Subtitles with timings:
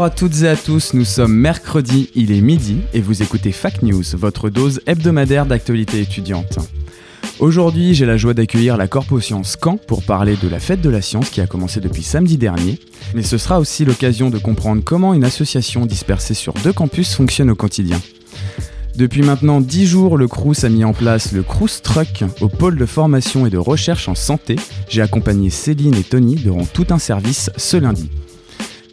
[0.00, 3.52] Bonjour à toutes et à tous, nous sommes mercredi, il est midi et vous écoutez
[3.52, 6.58] Fac News, votre dose hebdomadaire d'actualité étudiante.
[7.38, 10.88] Aujourd'hui, j'ai la joie d'accueillir la Corpo Science Caen pour parler de la fête de
[10.88, 12.78] la science qui a commencé depuis samedi dernier,
[13.12, 17.50] mais ce sera aussi l'occasion de comprendre comment une association dispersée sur deux campus fonctionne
[17.50, 18.00] au quotidien.
[18.96, 22.78] Depuis maintenant 10 jours, le CRUS a mis en place le CRUS Truck au pôle
[22.78, 24.56] de formation et de recherche en santé.
[24.88, 28.08] J'ai accompagné Céline et Tony durant tout un service ce lundi.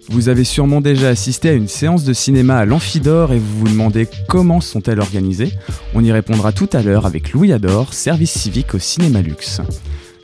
[0.09, 3.67] Vous avez sûrement déjà assisté à une séance de cinéma à l'Amphidor et vous vous
[3.67, 5.51] demandez comment sont-elles organisées
[5.93, 9.59] On y répondra tout à l'heure avec Louis Ador, service civique au Cinéma Luxe.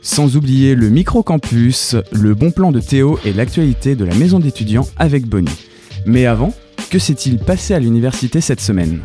[0.00, 4.88] Sans oublier le micro-campus, le bon plan de Théo et l'actualité de la maison d'étudiants
[4.96, 5.68] avec Bonnie.
[6.06, 6.54] Mais avant,
[6.90, 9.00] que s'est-il passé à l'université cette semaine?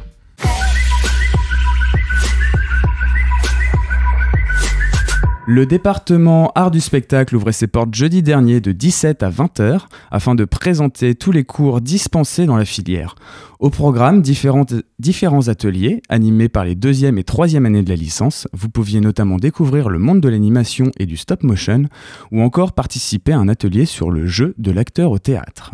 [5.51, 9.79] Le département art du spectacle ouvrait ses portes jeudi dernier de 17 à 20h
[10.11, 13.15] afin de présenter tous les cours dispensés dans la filière.
[13.57, 18.47] Au programme, différents ateliers animés par les deuxième et troisième années de la licence.
[18.53, 21.85] Vous pouviez notamment découvrir le monde de l'animation et du stop motion
[22.31, 25.71] ou encore participer à un atelier sur le jeu de l'acteur au théâtre.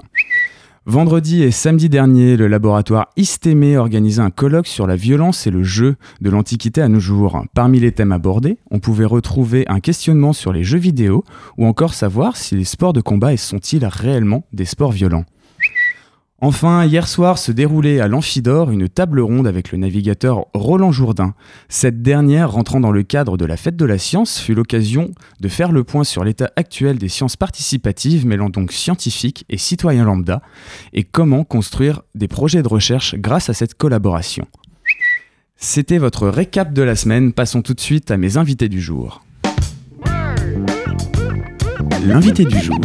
[0.88, 5.64] Vendredi et samedi dernier, le laboratoire Istémé organisait un colloque sur la violence et le
[5.64, 7.44] jeu de l'Antiquité à nos jours.
[7.55, 11.23] Parmi les thèmes abordés, on pouvait retrouver un questionnement sur les jeux vidéo
[11.58, 15.25] ou encore savoir si les sports de combat sont-ils réellement des sports violents.
[16.47, 21.33] Enfin, hier soir se déroulait à l'Amphidor une table ronde avec le navigateur Roland Jourdain.
[21.69, 25.47] Cette dernière, rentrant dans le cadre de la fête de la science, fut l'occasion de
[25.47, 30.44] faire le point sur l'état actuel des sciences participatives, mêlant donc scientifiques et citoyens lambda,
[30.94, 34.45] et comment construire des projets de recherche grâce à cette collaboration.
[35.57, 39.23] C'était votre récap de la semaine, passons tout de suite à mes invités du jour.
[42.03, 42.79] L'invité du jour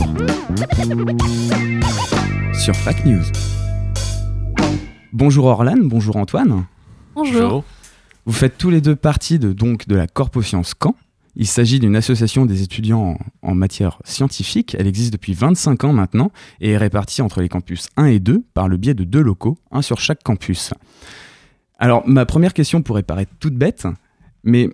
[2.60, 3.22] sur Fac News.
[5.14, 6.66] Bonjour Orlan, bonjour Antoine.
[7.14, 7.64] Bonjour.
[8.26, 10.94] Vous faites tous les deux partie de, donc, de la Corpo Science Caen.
[11.36, 14.76] Il s'agit d'une association des étudiants en, en matière scientifique.
[14.78, 18.44] Elle existe depuis 25 ans maintenant et est répartie entre les campus 1 et 2
[18.52, 20.74] par le biais de deux locaux, un sur chaque campus.
[21.78, 23.86] Alors, ma première question pourrait paraître toute bête,
[24.44, 24.68] mais.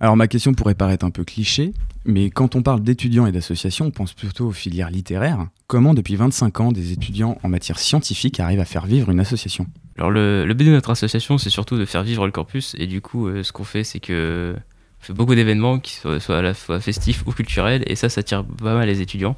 [0.00, 1.74] Alors, ma question pourrait paraître un peu cliché,
[2.06, 5.46] mais quand on parle d'étudiants et d'associations, on pense plutôt aux filières littéraires.
[5.66, 9.66] Comment, depuis 25 ans, des étudiants en matière scientifique arrivent à faire vivre une association?
[9.98, 12.74] Alors le, but de notre association, c'est surtout de faire vivre le campus.
[12.78, 16.18] Et du coup, euh, ce qu'on fait, c'est que on fait beaucoup d'événements qui soient,
[16.30, 17.84] à la fois festifs ou culturels.
[17.86, 19.36] Et ça, ça attire pas mal les étudiants.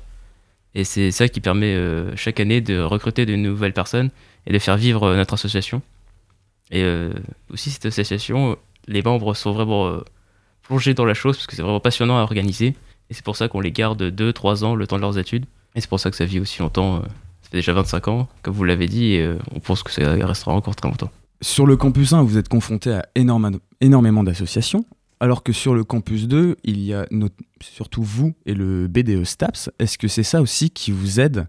[0.77, 4.11] Et c'est ça qui permet euh, chaque année de recruter de nouvelles personnes
[4.47, 5.83] et de faire vivre euh, notre association.
[6.71, 6.83] Et
[7.51, 8.57] aussi, cette association,
[8.89, 10.01] les membres sont vraiment
[10.63, 12.75] plongés dans la chose parce que c'est vraiment passionnant à organiser.
[13.11, 15.45] Et c'est pour ça qu'on les garde 2-3 ans le temps de leurs études.
[15.75, 16.97] Et c'est pour ça que ça vit aussi longtemps.
[16.97, 17.01] euh,
[17.43, 20.13] ça fait déjà 25 ans, comme vous l'avez dit, et euh, on pense que ça
[20.27, 21.11] restera encore très longtemps.
[21.41, 24.85] Sur le campus 1, vous êtes confronté à énormément d'associations,
[25.21, 27.07] alors que sur le campus 2, il y a
[27.61, 29.71] surtout vous et le BDE STAPS.
[29.79, 31.47] Est-ce que c'est ça aussi qui vous aide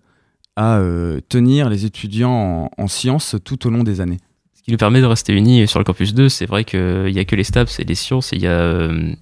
[0.55, 4.19] à euh, tenir les étudiants en, en sciences tout au long des années?
[4.63, 7.25] Qui nous permet de rester unis sur le campus 2, c'est vrai qu'il n'y a
[7.25, 9.13] que les STAPS et les sciences, il n'y a, euh,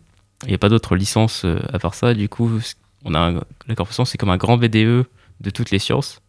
[0.47, 2.13] y a pas d'autres licences euh, à part ça.
[2.13, 2.50] Du coup,
[3.06, 3.41] on a un-
[4.06, 5.06] c'est comme un grand BDE
[5.40, 6.22] de toutes les sciences.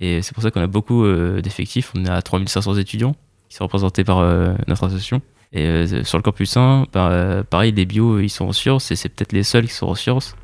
[0.00, 1.92] Et c'est pour ça qu'on a beaucoup euh, d'effectifs.
[1.96, 3.16] On à 3500 étudiants
[3.48, 5.20] qui sont représentés par euh, notre association.
[5.52, 8.90] Et euh, sur le campus 1, bah, euh, pareil, les bios, ils sont en sciences,
[8.90, 10.34] et c'est peut-être les seuls qui sont en sciences.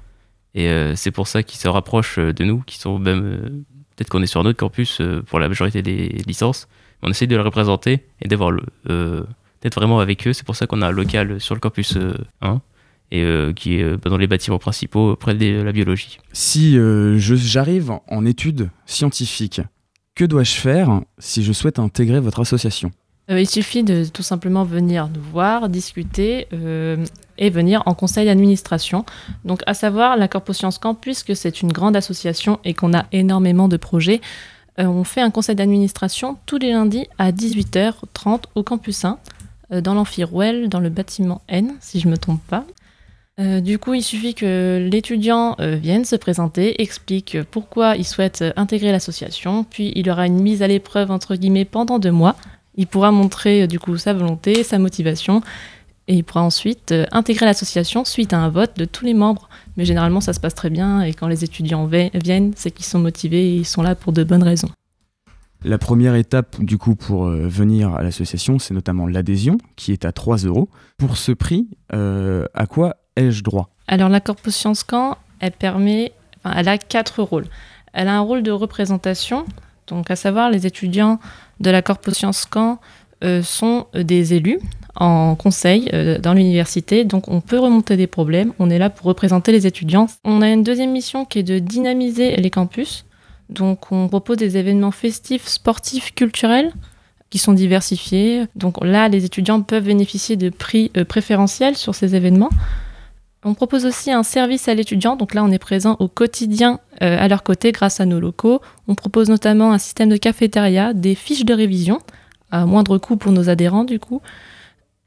[0.55, 3.25] Et euh, c'est pour ça qu'ils se rapprochent euh, de nous, qui sont même.
[3.25, 3.49] euh,
[3.97, 6.69] peut-être qu'on est sur un autre campus euh, pour la majorité des licences.
[7.03, 8.63] On essaye de les représenter et d'avoir le.
[8.89, 9.23] euh,
[9.63, 10.33] d'être vraiment avec eux.
[10.33, 12.61] C'est pour ça qu'on a un local sur le campus euh, 1
[13.13, 16.19] et euh, qui est euh, dans les bâtiments principaux près de la biologie.
[16.33, 19.61] Si euh, j'arrive en études scientifiques,
[20.15, 22.91] que dois-je faire si je souhaite intégrer votre association?
[23.31, 27.05] Euh, il suffit de tout simplement venir nous voir, discuter euh,
[27.39, 29.05] et venir en conseil d'administration.
[29.45, 33.05] Donc, à savoir, la Corpo Science Camp, puisque c'est une grande association et qu'on a
[33.13, 34.25] énormément de projets, euh,
[34.87, 39.19] on fait un conseil d'administration tous les lundis à 18h30 au campus 1,
[39.73, 42.65] euh, dans l'amphi dans le bâtiment N, si je ne me trompe pas.
[43.41, 48.43] Euh, du coup, il suffit que l'étudiant euh, vienne se présenter, explique pourquoi il souhaite
[48.43, 52.37] euh, intégrer l'association, puis il aura une mise à l'épreuve entre guillemets pendant deux mois.
[52.77, 55.43] Il pourra montrer du coup sa volonté, sa motivation,
[56.11, 59.49] et il pourra ensuite intégrer l'association suite à un vote de tous les membres.
[59.77, 62.99] Mais généralement, ça se passe très bien, et quand les étudiants viennent, c'est qu'ils sont
[62.99, 64.71] motivés et ils sont là pour de bonnes raisons.
[65.63, 70.11] La première étape, du coup, pour venir à l'association, c'est notamment l'adhésion, qui est à
[70.11, 70.69] 3 euros.
[70.99, 73.71] Pour ce prix, à quoi ai-je droit?
[73.87, 77.47] Alors la Corpus Science Camp, elle permet, enfin, elle a quatre rôles.
[77.93, 79.45] Elle a un rôle de représentation,
[79.87, 81.21] donc à savoir les étudiants
[81.61, 82.81] de la Corpus Science Camp
[83.23, 84.61] euh, sont des élus
[85.01, 89.07] en conseil euh, dans l'université, donc on peut remonter des problèmes, on est là pour
[89.07, 90.07] représenter les étudiants.
[90.25, 93.07] On a une deuxième mission qui est de dynamiser les campus,
[93.49, 96.73] donc on propose des événements festifs, sportifs, culturels
[97.31, 98.45] qui sont diversifiés.
[98.57, 102.51] Donc là, les étudiants peuvent bénéficier de prix euh, préférentiels sur ces événements.
[103.43, 107.17] On propose aussi un service à l'étudiant, donc là on est présent au quotidien euh,
[107.19, 108.61] à leur côté grâce à nos locaux.
[108.87, 112.01] On propose notamment un système de cafétéria, des fiches de révision,
[112.51, 114.21] à moindre coût pour nos adhérents du coup.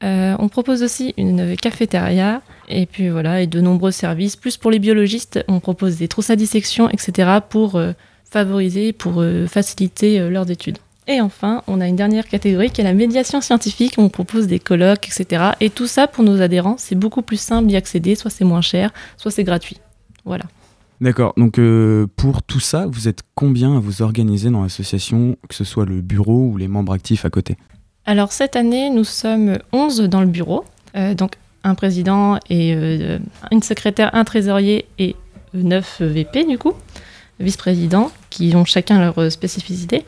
[0.04, 4.36] Euh, on propose aussi une cafétéria et puis voilà, de nombreux services.
[4.36, 7.38] Plus pour les biologistes, on propose des trousses à dissection, etc.
[7.48, 7.92] pour euh,
[8.30, 10.78] favoriser, pour faciliter leurs études.
[11.06, 13.94] Et enfin, on a une dernière catégorie qui est la médiation scientifique.
[13.98, 15.52] On propose des colloques, etc.
[15.60, 18.14] Et tout ça, pour nos adhérents, c'est beaucoup plus simple d'y accéder.
[18.14, 19.78] Soit c'est moins cher, soit c'est gratuit.
[20.24, 20.44] Voilà.
[21.00, 21.34] D'accord.
[21.36, 25.64] Donc euh, pour tout ça, vous êtes combien à vous organiser dans l'association, que ce
[25.64, 27.56] soit le bureau ou les membres actifs à côté?
[28.06, 30.64] Alors cette année, nous sommes 11 dans le bureau.
[30.96, 31.32] Euh, donc
[31.64, 33.18] un président et euh,
[33.50, 35.16] une secrétaire, un trésorier et
[35.54, 36.74] 9 VP du coup,
[37.40, 40.04] vice-présidents, qui ont chacun leur spécificité.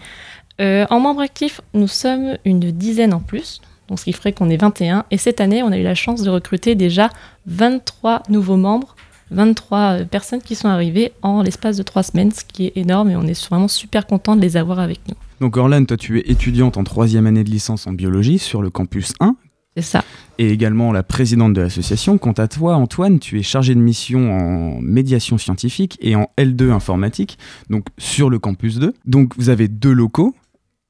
[0.61, 4.49] Euh, en membres actifs, nous sommes une dizaine en plus, donc ce qui ferait qu'on
[4.49, 5.05] est 21.
[5.11, 7.11] Et cette année, on a eu la chance de recruter déjà
[7.47, 8.97] 23 nouveaux membres,
[9.31, 13.11] 23 euh, personnes qui sont arrivées en l'espace de trois semaines, ce qui est énorme
[13.11, 15.17] et on est vraiment super content de les avoir avec nous.
[15.41, 18.71] Donc Orlane, toi tu es étudiante en troisième année de licence en biologie sur le
[18.71, 19.37] campus 1.
[19.77, 20.05] C'est ça.
[20.39, 22.17] Et également la présidente de l'association.
[22.17, 26.71] Quant à toi, Antoine, tu es chargé de mission en médiation scientifique et en L2
[26.71, 27.39] informatique,
[27.69, 28.95] donc sur le campus 2.
[29.05, 30.35] Donc vous avez deux locaux,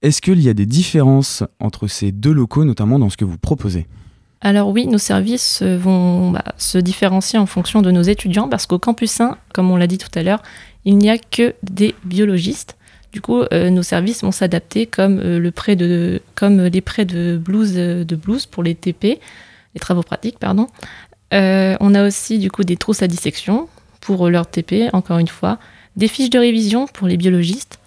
[0.02, 3.38] est-ce qu'il y a des différences entre ces deux locaux, notamment dans ce que vous
[3.38, 3.87] proposez?
[4.40, 8.78] Alors oui, nos services vont bah, se différencier en fonction de nos étudiants parce qu'au
[8.78, 10.42] campus 1, comme on l'a dit tout à l'heure,
[10.84, 12.75] il n'y a que des biologistes.
[13.16, 16.20] Du coup, euh, nos services vont s'adapter comme, euh, les prêts de
[17.42, 19.20] blouse, de blouse pour les TP,
[19.72, 20.66] les travaux pratiques, pardon.
[21.32, 23.70] Euh, on a aussi du coup des trousses à dissection
[24.02, 25.58] pour leur TP, encore une fois,
[25.96, 27.78] des fiches de révision pour les biologistes,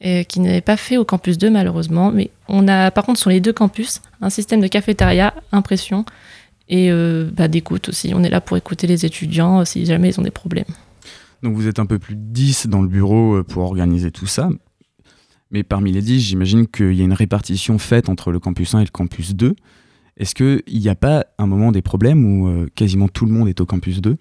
[0.00, 2.10] qui n'est pas fait au campus 2 malheureusement.
[2.10, 6.06] Mais on a par contre sur les deux campus un système de cafétéria, impression
[6.70, 8.12] et euh, bah, d'écoute aussi.
[8.14, 10.64] On est là pour écouter les étudiants euh, si jamais ils ont des problèmes.
[11.42, 14.26] Donc vous êtes un peu plus de 10 dans le bureau euh, pour organiser tout
[14.26, 14.48] ça.
[15.50, 18.80] Mais parmi les 10, j'imagine qu'il y a une répartition faite entre le campus 1
[18.80, 19.54] et le campus 2.
[20.16, 23.60] Est-ce qu'il n'y a pas un moment des problèmes où quasiment tout le monde est
[23.60, 24.16] au campus 2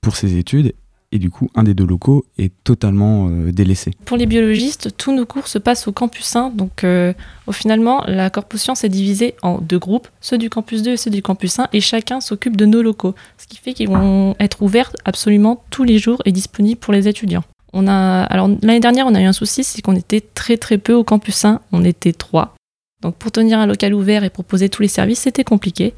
[0.00, 0.72] pour ses études
[1.12, 3.92] et du coup un des deux locaux est totalement euh, délaissé.
[4.04, 7.12] Pour les biologistes, tous nos cours se passent au campus 1, donc euh,
[7.46, 10.96] au finalement la Corpus Science est divisée en deux groupes, ceux du campus 2 et
[10.96, 14.34] ceux du campus 1, et chacun s'occupe de nos locaux, ce qui fait qu'ils vont
[14.40, 17.44] être ouverts absolument tous les jours et disponibles pour les étudiants.
[17.74, 20.78] On a, alors l'année dernière, on a eu un souci, c'est qu'on était très très
[20.78, 22.54] peu au campus 1, on était trois.
[23.02, 25.94] Donc pour tenir un local ouvert et proposer tous les services, c'était compliqué.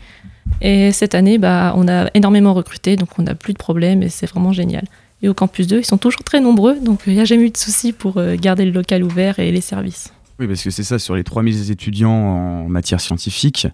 [0.61, 4.09] Et cette année, bah, on a énormément recruté, donc on n'a plus de problème et
[4.09, 4.85] c'est vraiment génial.
[5.25, 7.50] Et au campus 2, ils sont toujours très nombreux, donc il n'y a jamais eu
[7.50, 10.12] de souci pour euh, garder le local ouvert et les services.
[10.38, 13.66] Oui, parce que c'est ça, sur les 3000 étudiants en matière scientifique,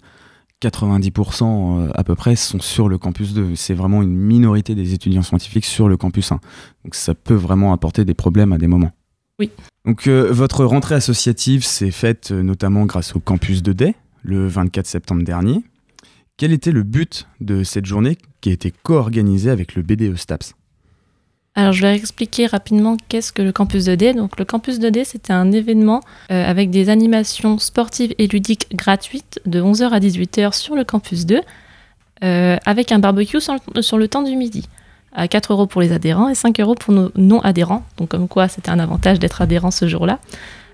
[0.63, 3.57] 90% euh, à peu près sont sur le campus 2.
[3.57, 6.39] C'est vraiment une minorité des étudiants scientifiques sur le campus 1.
[6.85, 8.93] Donc ça peut vraiment apporter des problèmes à des moments.
[9.41, 9.51] Oui.
[9.85, 14.87] Donc euh, votre rentrée associative s'est faite notamment grâce au campus de Day, le 24
[14.87, 15.65] septembre dernier.
[16.37, 20.55] Quel était le but de cette journée qui a été co-organisée avec le BDE STAPS
[21.57, 24.15] alors, je vais expliquer rapidement qu'est-ce que le campus 2D.
[24.15, 29.41] Donc, le campus 2D, c'était un événement euh, avec des animations sportives et ludiques gratuites
[29.47, 31.41] de 11h à 18h sur le campus 2,
[32.23, 33.55] euh, avec un barbecue sur
[33.99, 34.69] le, temps du midi,
[35.13, 37.83] à 4 euros pour les adhérents et 5 euros pour nos non-adhérents.
[37.97, 40.21] Donc, comme quoi, c'était un avantage d'être adhérent ce jour-là.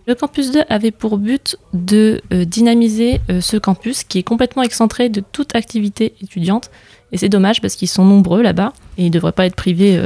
[0.07, 5.09] Le campus 2 avait pour but de euh, dynamiser ce campus qui est complètement excentré
[5.09, 6.71] de toute activité étudiante.
[7.13, 9.99] Et c'est dommage parce qu'ils sont nombreux là-bas et ils ne devraient pas être privés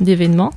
[0.00, 0.50] d'événements.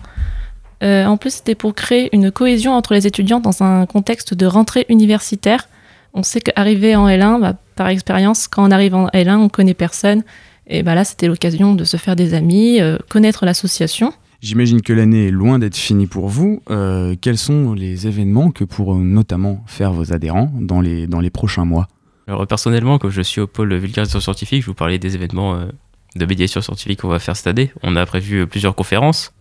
[0.83, 4.45] Euh, en plus, c'était pour créer une cohésion entre les étudiants dans un contexte de
[4.45, 5.67] rentrée universitaire.
[6.13, 9.73] On sait qu'arriver en L1, bah, par expérience, quand on arrive en L1, on connaît
[9.73, 10.23] personne
[10.67, 14.11] Et bah là, c'était l'occasion de se faire des amis, euh, connaître l'association.
[14.41, 16.63] J'imagine que l'année est loin d'être finie pour vous.
[16.71, 21.29] Euh, quels sont les événements que pourront notamment faire vos adhérents dans les, dans les
[21.29, 21.87] prochains mois?
[22.27, 25.67] Alors personnellement, comme je suis au pôle vulgarisation scientifique, je vous parlais des événements euh,
[26.15, 27.71] de médiation scientifique qu'on va faire cette année.
[27.83, 29.33] On a prévu plusieurs conférences,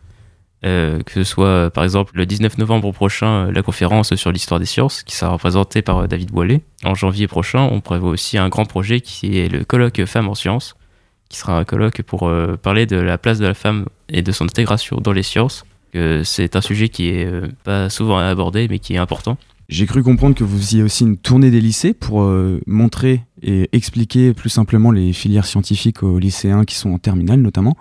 [0.64, 4.60] euh, que ce soit par exemple le 19 novembre prochain, euh, la conférence sur l'histoire
[4.60, 6.62] des sciences, qui sera représentée par euh, David Boilet.
[6.84, 10.34] En janvier prochain, on prévoit aussi un grand projet qui est le colloque Femmes en
[10.34, 10.76] sciences,
[11.30, 14.32] qui sera un colloque pour euh, parler de la place de la femme et de
[14.32, 15.64] son intégration dans les sciences.
[15.94, 19.38] Euh, C'est un sujet qui est euh, pas souvent abordé, mais qui est important.
[19.70, 23.68] J'ai cru comprendre que vous faisiez aussi une tournée des lycées pour euh, montrer et
[23.72, 27.76] expliquer plus simplement les filières scientifiques aux lycéens qui sont en terminale notamment.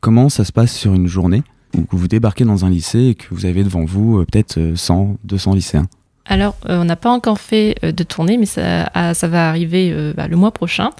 [0.00, 1.42] Comment ça se passe sur une journée
[1.76, 4.76] où vous débarquez dans un lycée et que vous avez devant vous euh, peut-être euh,
[4.76, 5.88] 100, 200 lycéens?
[6.26, 9.48] Alors, euh, on n'a pas encore fait euh, de tournée, mais ça, ah, ça va
[9.48, 10.90] arriver euh, bah, le mois prochain.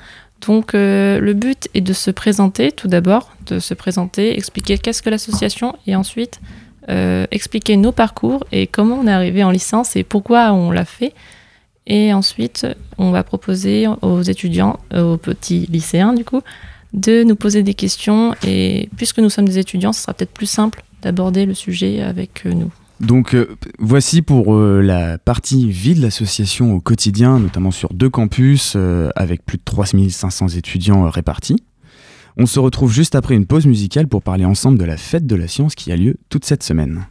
[0.46, 5.02] Donc, euh, le but est de se présenter tout d'abord, de se présenter, expliquer qu'est-ce
[5.02, 6.40] que l'association et ensuite
[6.88, 10.84] euh, expliquer nos parcours et comment on est arrivé en licence et pourquoi on l'a
[10.84, 11.14] fait.
[11.86, 12.66] Et ensuite,
[12.98, 16.40] on va proposer aux étudiants, aux petits lycéens du coup,
[16.92, 18.34] de nous poser des questions.
[18.46, 22.42] Et puisque nous sommes des étudiants, ce sera peut-être plus simple d'aborder le sujet avec
[22.46, 22.70] euh, nous.
[23.00, 28.76] Donc euh, voici pour la partie vie de l'association au quotidien, notamment sur deux campus
[29.16, 31.56] avec plus de 3500 étudiants répartis.
[32.36, 35.36] On se retrouve juste après une pause musicale pour parler ensemble de la fête de
[35.36, 37.06] la science qui a lieu toute cette semaine.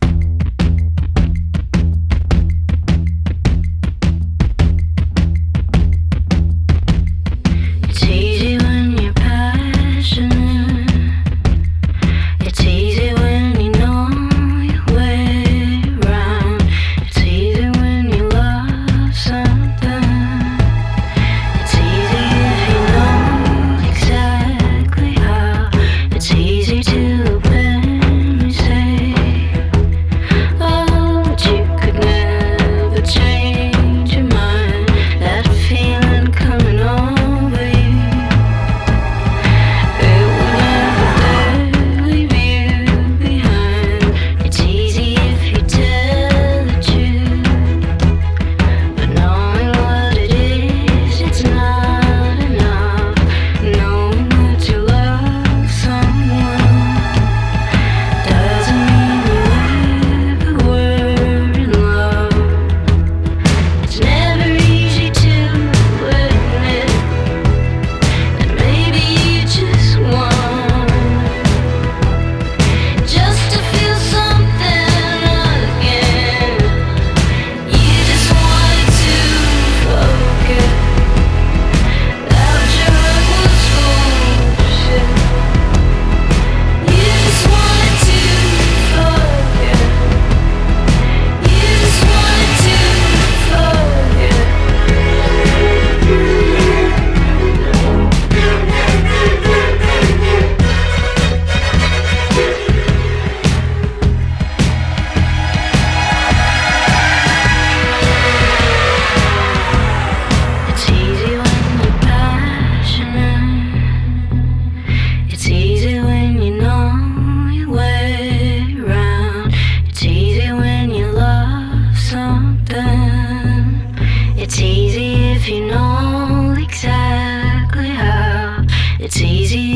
[129.32, 129.71] Easy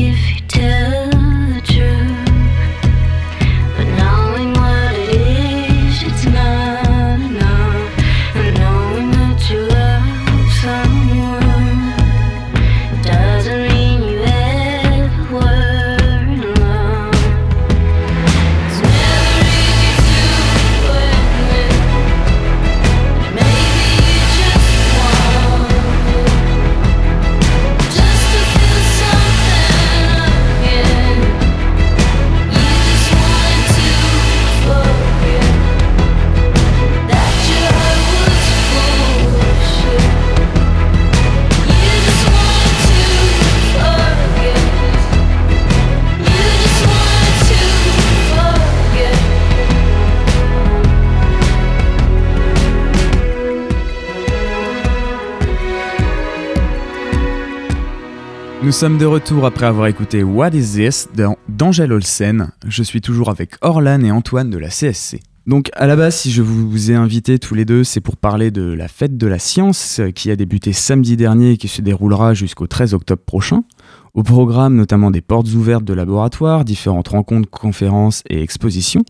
[58.76, 61.08] sommes de retour après avoir écouté What is this
[61.48, 62.50] d'Angèle Olsen.
[62.68, 65.20] Je suis toujours avec Orlan et Antoine de la CSC.
[65.46, 68.50] Donc à la base, si je vous ai invités tous les deux, c'est pour parler
[68.50, 71.80] de la fête de la science euh, qui a débuté samedi dernier et qui se
[71.80, 73.64] déroulera jusqu'au 13 octobre prochain.
[74.12, 79.06] Au programme, notamment des portes ouvertes de laboratoire, différentes rencontres, conférences et expositions.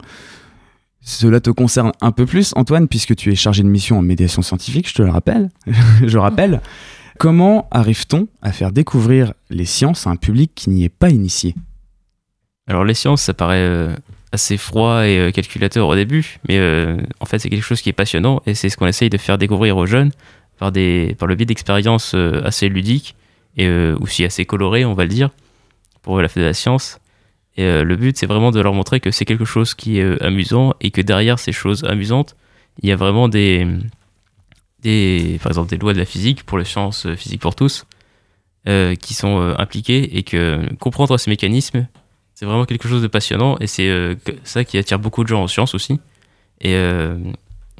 [1.00, 4.42] Cela te concerne un peu plus, Antoine, puisque tu es chargé de mission en médiation
[4.42, 5.50] scientifique, je te le rappelle.
[6.06, 6.60] je rappelle.
[7.18, 11.54] Comment arrive-t-on à faire découvrir les sciences à un public qui n'y est pas initié?
[12.66, 13.94] Alors les sciences, ça paraît euh,
[14.32, 17.88] assez froid et euh, calculateur au début, mais euh, en fait c'est quelque chose qui
[17.88, 20.10] est passionnant et c'est ce qu'on essaye de faire découvrir aux jeunes
[20.58, 23.14] par, le biais d'expériences assez ludiques
[23.56, 23.68] et
[24.00, 25.30] aussi assez colorées, on va le dire,
[26.02, 26.98] pour la fête de la science.
[27.58, 30.72] Et le but c'est vraiment de leur montrer que c'est quelque chose qui est amusant
[30.80, 32.36] et que derrière ces choses amusantes,
[32.82, 33.66] il y a vraiment des,
[35.42, 37.86] par exemple des lois de la physique pour les sciences euh, physiques pour tous
[38.68, 41.86] euh, qui sont euh, impliquées et que comprendre ces mécanismes
[42.34, 43.90] c'est vraiment quelque chose de passionnant et c'est
[44.44, 45.98] ça qui attire beaucoup de gens en sciences aussi.
[46.60, 46.76] Et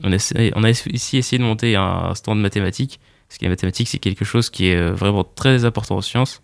[0.03, 2.99] on, essaie- on a ici essayé de monter un stand de mathématiques,
[3.29, 6.41] parce que les mathématiques c'est quelque chose qui est vraiment très important en sciences.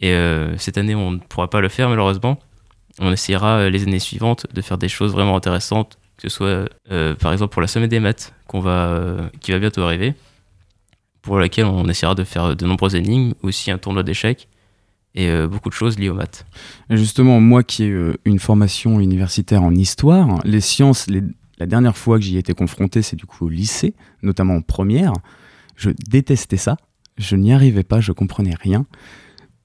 [0.00, 0.14] Et
[0.58, 2.38] cette année on ne pourra pas le faire malheureusement.
[3.00, 7.14] On essaiera les années suivantes de faire des choses vraiment intéressantes, que ce soit euh,
[7.14, 10.14] par exemple pour la semaine des maths qu'on va, euh, qui va bientôt arriver,
[11.22, 14.48] pour laquelle on essaiera de faire de nombreuses énigmes, aussi un tournoi d'échecs
[15.14, 16.46] et euh, beaucoup de choses liées aux maths.
[16.90, 21.06] Justement, moi qui ai une formation universitaire en histoire, les sciences,
[21.58, 24.62] la dernière fois que j'y ai été confronté, c'est du coup au lycée, notamment en
[24.62, 25.12] première.
[25.76, 26.76] Je détestais ça,
[27.16, 28.86] je n'y arrivais pas, je comprenais rien.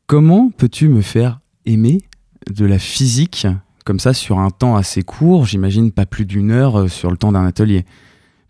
[0.08, 2.02] Comment peux-tu me faire aimer
[2.50, 3.48] de la physique
[3.86, 7.18] comme ça sur un temps assez court, j'imagine pas plus d'une heure euh, sur le
[7.18, 7.86] temps d'un atelier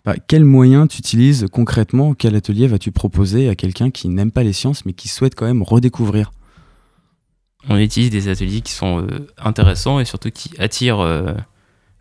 [0.06, 4.44] Bah, Quels moyens tu utilises concrètement Quel atelier vas-tu proposer à quelqu'un qui n'aime pas
[4.44, 6.32] les sciences mais qui souhaite quand même redécouvrir?
[7.68, 11.34] On utilise des ateliers qui sont euh, intéressants et surtout qui attirent euh,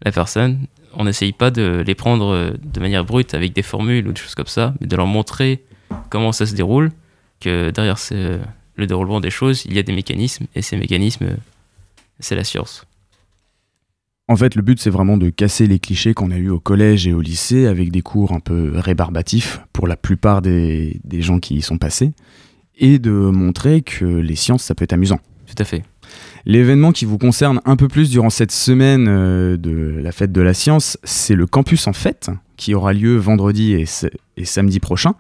[0.05, 0.67] la personne.
[0.95, 4.35] On n'essaye pas de les prendre de manière brute avec des formules ou des choses
[4.37, 5.65] comme ça, mais de leur montrer
[6.11, 6.93] comment ça se déroule,
[7.41, 8.39] que derrière ce-
[8.77, 11.31] le déroulement des choses, il y a des mécanismes, et ces mécanismes,
[12.21, 12.85] c'est la science.
[14.27, 17.07] En fait, le but, c'est vraiment de casser les clichés qu'on a eus au collège
[17.07, 21.39] et au lycée avec des cours un peu rébarbatifs pour la plupart des, des gens
[21.41, 22.13] qui y sont passés
[22.79, 25.21] et de montrer que les sciences, ça peut être amusant.
[25.47, 25.85] Tout à fait.
[26.47, 30.41] L'événement qui vous concerne un peu plus durant cette semaine euh, de la fête de
[30.41, 33.85] la science, c'est le campus en fête qui aura lieu vendredi et,
[34.39, 35.15] et samedi prochain.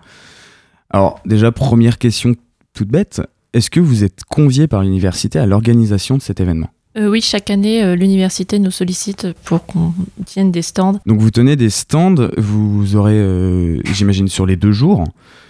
[0.88, 2.34] Alors déjà, première question
[2.72, 3.20] toute bête,
[3.52, 6.70] est-ce que vous êtes convié par l'université à l'organisation de cet événement?
[6.96, 9.92] Euh, oui, chaque année, euh, l'université nous sollicite pour qu'on
[10.26, 11.00] tienne des stands.
[11.06, 15.04] Donc vous tenez des stands, vous aurez, euh, j'imagine, sur les deux jours.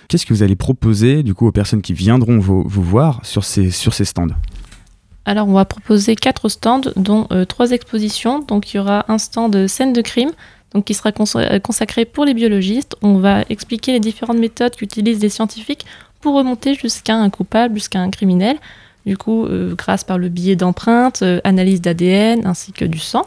[0.08, 3.44] Qu'est-ce que vous allez proposer du coup aux personnes qui viendront vous, vous voir sur
[3.44, 4.34] ces, sur ces stands?
[5.26, 8.40] Alors, on va proposer quatre stands, dont trois expositions.
[8.40, 10.30] Donc, il y aura un stand scène de crime,
[10.74, 11.24] donc qui sera cons-
[11.62, 12.96] consacré pour les biologistes.
[13.00, 15.86] On va expliquer les différentes méthodes qu'utilisent les scientifiques
[16.20, 18.56] pour remonter jusqu'à un coupable, jusqu'à un criminel.
[19.06, 23.26] Du coup, euh, grâce par le biais d'empreintes, euh, analyse d'ADN ainsi que du sang.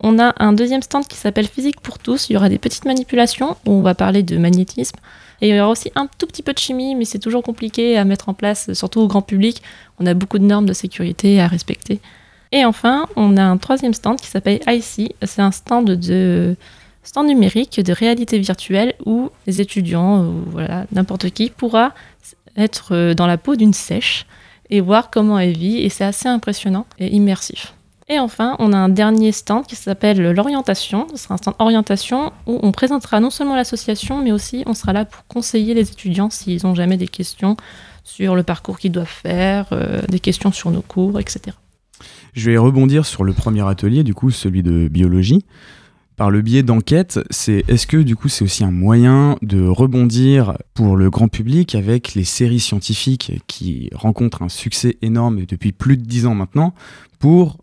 [0.00, 2.28] On a un deuxième stand qui s'appelle Physique pour tous.
[2.28, 4.96] Il y aura des petites manipulations où on va parler de magnétisme.
[5.40, 7.96] Et il y aura aussi un tout petit peu de chimie, mais c'est toujours compliqué
[7.96, 9.62] à mettre en place, surtout au grand public.
[9.98, 12.00] On a beaucoup de normes de sécurité à respecter.
[12.52, 15.14] Et enfin, on a un troisième stand qui s'appelle IC.
[15.22, 16.56] C'est un stand de
[17.02, 21.94] stand numérique de réalité virtuelle où les étudiants, ou voilà, n'importe qui, pourra
[22.56, 24.26] être euh, dans la peau d'une sèche
[24.72, 25.78] et voir comment elle vit.
[25.78, 27.74] Et c'est assez impressionnant et immersif.
[28.08, 31.06] Et enfin, on a un dernier stand qui s'appelle l'orientation.
[31.12, 34.92] Ce sera un stand orientation où on présentera non seulement l'association, mais aussi on sera
[34.92, 37.56] là pour conseiller les étudiants s'ils ont jamais des questions
[38.02, 41.56] sur le parcours qu'ils doivent faire, euh, des questions sur nos cours, etc.
[42.32, 45.44] Je vais rebondir sur le premier atelier, du coup, celui de biologie.
[46.16, 50.56] Par le biais d'enquêtes, c'est est-ce que du coup c'est aussi un moyen de rebondir
[50.74, 55.96] pour le grand public avec les séries scientifiques qui rencontrent un succès énorme depuis plus
[55.96, 56.74] de dix ans maintenant
[57.18, 57.56] pour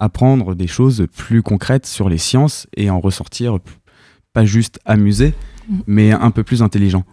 [0.00, 3.58] apprendre des choses plus concrètes sur les sciences et en ressortir
[4.32, 5.34] pas juste amusé,
[5.68, 5.82] Mhm.
[5.86, 7.04] mais un peu plus intelligent?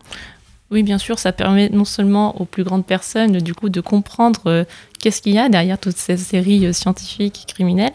[0.72, 4.42] Oui, bien sûr, ça permet non seulement aux plus grandes personnes du coup de comprendre
[4.48, 4.64] euh,
[5.00, 7.94] qu'est-ce qu'il y a derrière toutes ces séries euh, scientifiques et criminelles,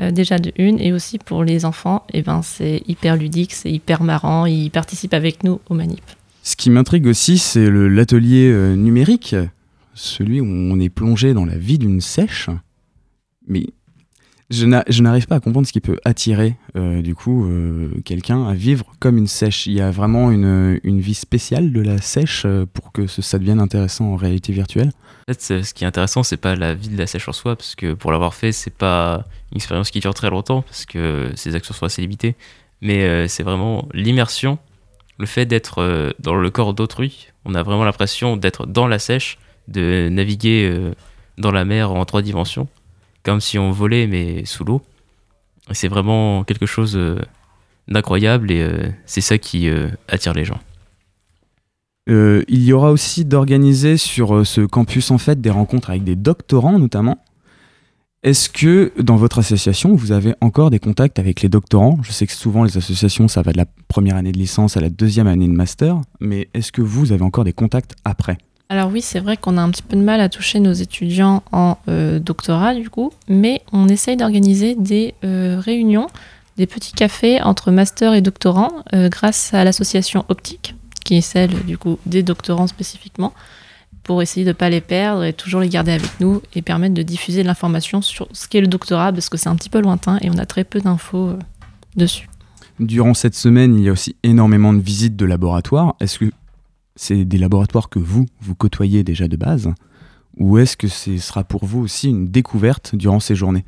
[0.00, 3.70] euh, déjà de une, et aussi pour les enfants, et ben c'est hyper ludique, c'est
[3.70, 6.16] hyper marrant, ils participent avec nous aux manips.
[6.42, 9.36] Ce qui m'intrigue aussi, c'est l'atelier euh, numérique,
[9.94, 12.48] celui où on est plongé dans la vie d'une sèche.
[13.46, 13.66] Mais
[14.50, 17.90] je n'a- je n'arrive pas à comprendre ce qui peut attirer, euh, du coup, euh,
[18.04, 19.66] quelqu'un à vivre comme une sèche.
[19.66, 23.60] Il y a vraiment une, vie spéciale de la sèche euh, pour que ça devienne
[23.60, 24.90] intéressant en réalité virtuelle.
[25.28, 27.54] En fait, ce qui est intéressant, c'est pas la vie de la sèche en soi,
[27.54, 31.30] parce que pour l'avoir fait, c'est pas une expérience qui dure très longtemps, parce que
[31.36, 32.34] ces actions sont assez limitées.
[32.82, 34.58] Mais c'est vraiment l'immersion,
[35.18, 37.28] le fait d'être dans le corps d'autrui.
[37.44, 40.74] On a vraiment l'impression d'être dans la sèche, de naviguer
[41.38, 42.68] dans la mer en trois dimensions,
[43.22, 44.82] comme si on volait mais sous l'eau.
[45.72, 47.18] C'est vraiment quelque chose euh,
[47.88, 50.60] d'incroyable et euh, c'est ça qui euh, attire les gens.
[52.08, 56.76] Il y aura aussi d'organiser sur ce campus en fait des rencontres avec des doctorants
[56.76, 57.22] notamment.
[58.24, 62.00] Est-ce que dans votre association, vous avez encore des contacts avec les doctorants?
[62.02, 64.80] Je sais que souvent les associations, ça va de la première année de licence à
[64.80, 68.38] la deuxième année de master, mais est-ce que vous avez encore des contacts après?
[68.70, 71.42] Alors oui, c'est vrai qu'on a un petit peu de mal à toucher nos étudiants
[71.50, 76.06] en euh, doctorat du coup, mais on essaye d'organiser des euh, réunions,
[76.56, 81.50] des petits cafés entre master et doctorants euh, grâce à l'association Optique, qui est celle
[81.64, 83.34] du coup des doctorants spécifiquement,
[84.04, 86.94] pour essayer de ne pas les perdre et toujours les garder avec nous et permettre
[86.94, 90.18] de diffuser l'information sur ce qu'est le doctorat parce que c'est un petit peu lointain
[90.22, 91.32] et on a très peu d'infos
[91.96, 92.28] dessus.
[92.78, 95.96] Durant cette semaine, il y a aussi énormément de visites de laboratoires.
[95.98, 96.30] Est-ce que
[96.96, 99.70] c'est des laboratoires que vous, vous côtoyez déjà de base
[100.36, 103.64] Ou est-ce que ce sera pour vous aussi une découverte durant ces journées?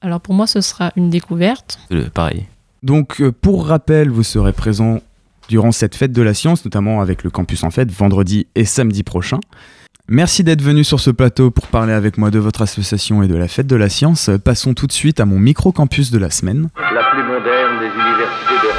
[0.00, 1.78] Alors pour moi, ce sera une découverte.
[1.92, 2.46] Euh, pareil.
[2.82, 5.00] Donc, euh, pour rappel, vous serez présent
[5.48, 9.02] durant cette fête de la science, notamment avec le campus en fête, vendredi et samedi
[9.02, 9.38] prochain.
[10.08, 13.36] Merci d'être venu sur ce plateau pour parler avec moi de votre association et de
[13.36, 14.30] la fête de la science.
[14.44, 16.68] Passons tout de suite à mon micro-campus de la semaine.
[16.76, 18.71] la plus moderne des universités d'Europe.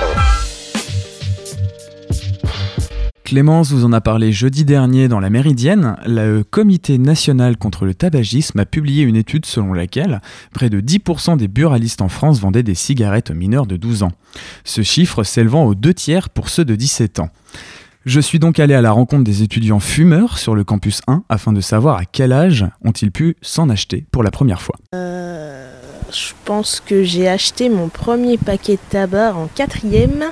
[3.24, 5.96] Clémence vous en a parlé jeudi dernier dans la Méridienne.
[6.06, 10.22] Le Comité national contre le tabagisme a publié une étude selon laquelle
[10.54, 14.12] près de 10% des buralistes en France vendaient des cigarettes aux mineurs de 12 ans.
[14.66, 17.30] Ce chiffre s'élevant aux deux tiers pour ceux de 17 ans.
[18.06, 21.54] Je suis donc allé à la rencontre des étudiants fumeurs sur le campus 1 afin
[21.54, 24.76] de savoir à quel âge ont-ils pu s'en acheter pour la première fois.
[24.94, 25.73] Euh,
[26.13, 30.26] je pense que j'ai acheté mon premier paquet de tabac en quatrième.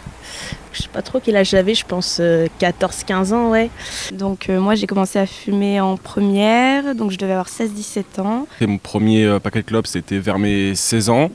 [0.73, 3.69] Je sais pas trop quel âge j'avais, je pense euh, 14-15 ans, ouais.
[4.13, 8.47] Donc euh, moi j'ai commencé à fumer en première, donc je devais avoir 16-17 ans.
[8.61, 11.31] Et mon premier euh, paquet de clopes, c'était vers mes 16 ans,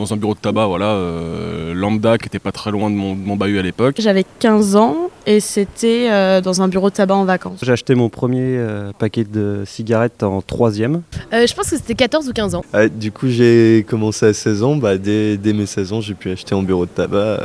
[0.00, 3.14] dans un bureau de tabac, voilà, euh, lambda, qui était pas très loin de mon,
[3.14, 3.96] de mon bahut à l'époque.
[3.98, 7.60] J'avais 15 ans et c'était euh, dans un bureau de tabac en vacances.
[7.62, 11.02] J'ai acheté mon premier euh, paquet de cigarettes en troisième.
[11.32, 12.62] Euh, je pense que c'était 14 ou 15 ans.
[12.96, 14.76] Du coup, j'ai commencé à 16 ans.
[14.76, 17.16] Bah, dès, dès mes 16 ans, j'ai pu acheter en bureau de tabac.
[17.18, 17.38] euh,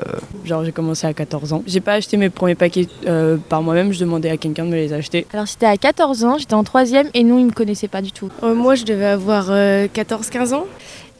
[0.46, 1.64] Genre j'ai commencé à 14 ans.
[1.68, 4.76] J'ai pas acheté mes premiers paquets euh, par moi-même, je demandais à quelqu'un de me
[4.76, 5.28] les acheter.
[5.34, 8.14] Alors c'était à 14 ans, j'étais en troisième et nous ils me connaissaient pas du
[8.14, 8.30] tout.
[8.44, 10.66] Euh, moi, je devais avoir 14-15 ans.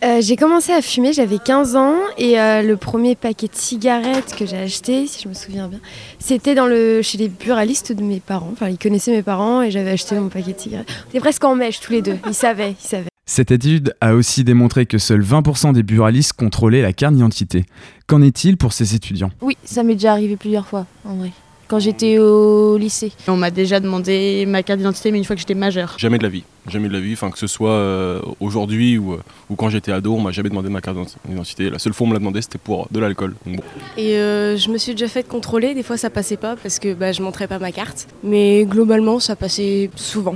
[0.06, 4.36] Euh, j'ai commencé à fumer, j'avais 15 ans et euh, le premier paquet de cigarettes
[4.38, 5.80] que j'ai acheté, si je me souviens bien,
[6.20, 8.50] c'était dans le chez les buralistes de mes parents.
[8.52, 10.88] Enfin, ils connaissaient mes parents et j'avais acheté mon paquet de cigarettes.
[11.06, 12.20] On était presque en mèche tous les deux.
[12.28, 13.08] Ils savaient, ils savaient.
[13.26, 17.66] Cette étude a aussi démontré que seuls 20% des buralistes contrôlaient la carte d'identité.
[18.06, 19.32] Qu'en est-il pour ces étudiants?
[19.42, 21.32] Oui, ça m'est déjà arrivé plusieurs fois en vrai.
[21.68, 23.12] Quand j'étais au lycée.
[23.28, 25.96] On m'a déjà demandé ma carte d'identité, mais une fois que j'étais majeure.
[25.98, 29.14] Jamais de la vie, jamais de la vie, enfin que ce soit euh, aujourd'hui ou,
[29.14, 30.98] euh, ou quand j'étais ado, on m'a jamais demandé ma carte
[31.28, 31.70] d'identité.
[31.70, 33.36] La seule fois où on me l'a demandé, c'était pour de l'alcool.
[33.46, 33.64] Bon.
[33.98, 36.94] Et euh, je me suis déjà fait contrôler, des fois ça passait pas parce que
[36.94, 38.08] bah, je montrais pas ma carte.
[38.24, 40.36] Mais globalement, ça passait souvent.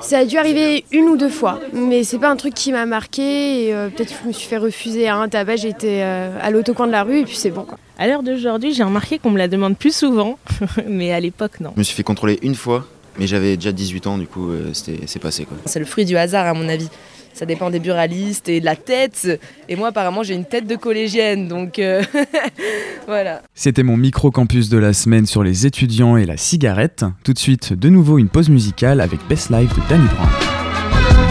[0.00, 2.86] Ça a dû arriver une ou deux fois, mais c'est pas un truc qui m'a
[2.86, 3.72] marqué.
[3.72, 6.86] Euh, peut-être que je me suis fait refuser à un tabac, j'étais euh, à l'autocoin
[6.86, 7.62] de la rue et puis c'est bon.
[7.62, 7.78] Quoi.
[8.00, 10.38] À l'heure d'aujourd'hui, j'ai remarqué qu'on me la demande plus souvent,
[10.88, 11.72] mais à l'époque, non.
[11.74, 12.86] Je me suis fait contrôler une fois,
[13.18, 15.58] mais j'avais déjà 18 ans, du coup, euh, c'était- c'est passé quoi.
[15.66, 16.88] C'est le fruit du hasard à mon avis.
[17.34, 19.28] Ça dépend des buralistes et de la tête.
[19.68, 22.02] Et moi apparemment j'ai une tête de collégienne, donc euh,
[23.06, 23.42] voilà.
[23.54, 27.04] C'était mon micro-campus de la semaine sur les étudiants et la cigarette.
[27.22, 31.29] Tout de suite, de nouveau une pause musicale avec Best Life de Danny Brown.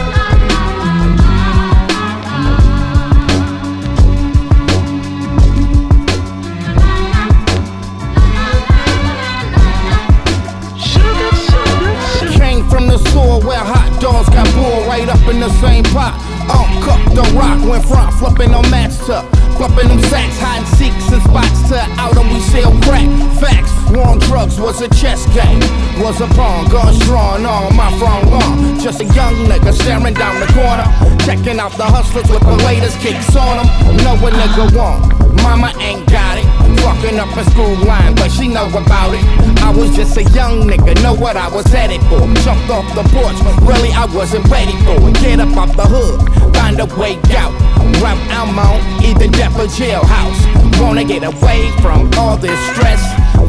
[13.50, 16.14] Where hot dogs got boiled right up in the same pot.
[16.54, 21.22] Uncooked the rock went front, flipping on mats to flipping them sacks, hiding seeks and
[21.28, 23.04] spots to out and we sell crack.
[23.44, 25.60] Facts, war on drugs was a chess game,
[26.00, 28.80] was a pawn, guns drawn on my front lawn.
[28.80, 30.88] Just a young nigga staring down the corner,
[31.28, 33.68] checking out the hustlers with the latest kicks on them.
[34.08, 35.20] Know what nigga want?
[35.44, 36.48] Mama ain't got it.
[36.80, 39.24] Fucking up a school line, but she know about it.
[39.60, 42.24] I was just a young nigga, know what I was headed for.
[42.48, 43.36] Jumped off the porch,
[43.68, 45.16] really I wasn't ready for it.
[45.20, 47.52] Get up off the hood, find a way out.
[48.00, 50.82] Route I'm on, either death or jailhouse.
[50.82, 53.02] Wanna get away from all this stress.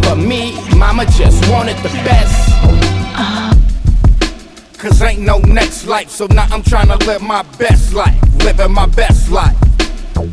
[0.02, 2.36] But me, mama just wanted the best.
[4.78, 8.16] Cause ain't no next life, so now I'm trying to live my best life.
[8.44, 9.54] Living my best life.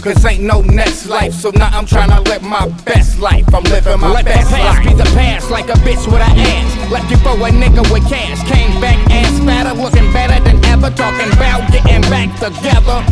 [0.01, 3.43] Cause ain't no next life, so now I'm trying to live my best life.
[3.53, 4.83] I'm living my Let the past life.
[4.87, 6.91] be the past, like a bitch with an ass.
[6.91, 8.39] Left you for a nigga with cash.
[8.47, 10.89] Came back ass fatter, looking better than ever.
[10.91, 13.03] Talking about getting back together.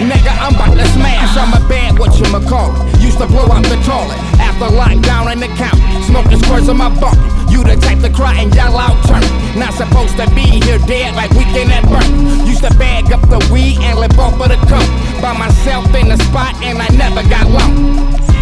[0.00, 1.36] Nigga, I'm about to smash.
[1.36, 3.00] I'm a bad what you call it.
[3.04, 5.84] Used to blow out the toilet after lockdown in the county.
[6.08, 7.20] Smoking squares on my bunk.
[7.52, 9.20] You the type to cry and yell out turn.
[9.60, 12.08] Not supposed to be here dead like weekend at birth.
[12.48, 14.88] Used to bag up the weed and live off of the coke.
[15.20, 17.68] By myself in the spot and I never got low.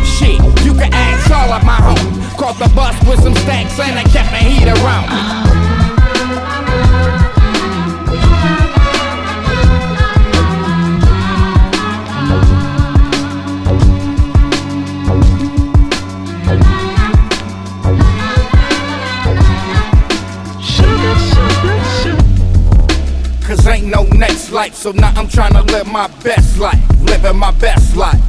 [0.07, 2.39] Shit, you can ask all of my homies.
[2.39, 5.11] Caught the bus with some stacks and I kept the heat around.
[5.11, 5.48] Cause
[24.59, 26.83] life, so now I'm trying to live my best life.
[27.03, 28.21] Living my best life.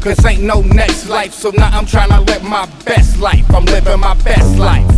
[0.00, 3.44] Cause ain't no next life, so now I'm trying to live my best life.
[3.50, 4.88] I'm living my best life.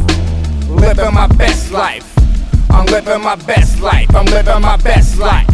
[0.69, 2.07] Living my best life.
[2.71, 4.15] I'm living my best life.
[4.15, 5.49] I'm living my best life.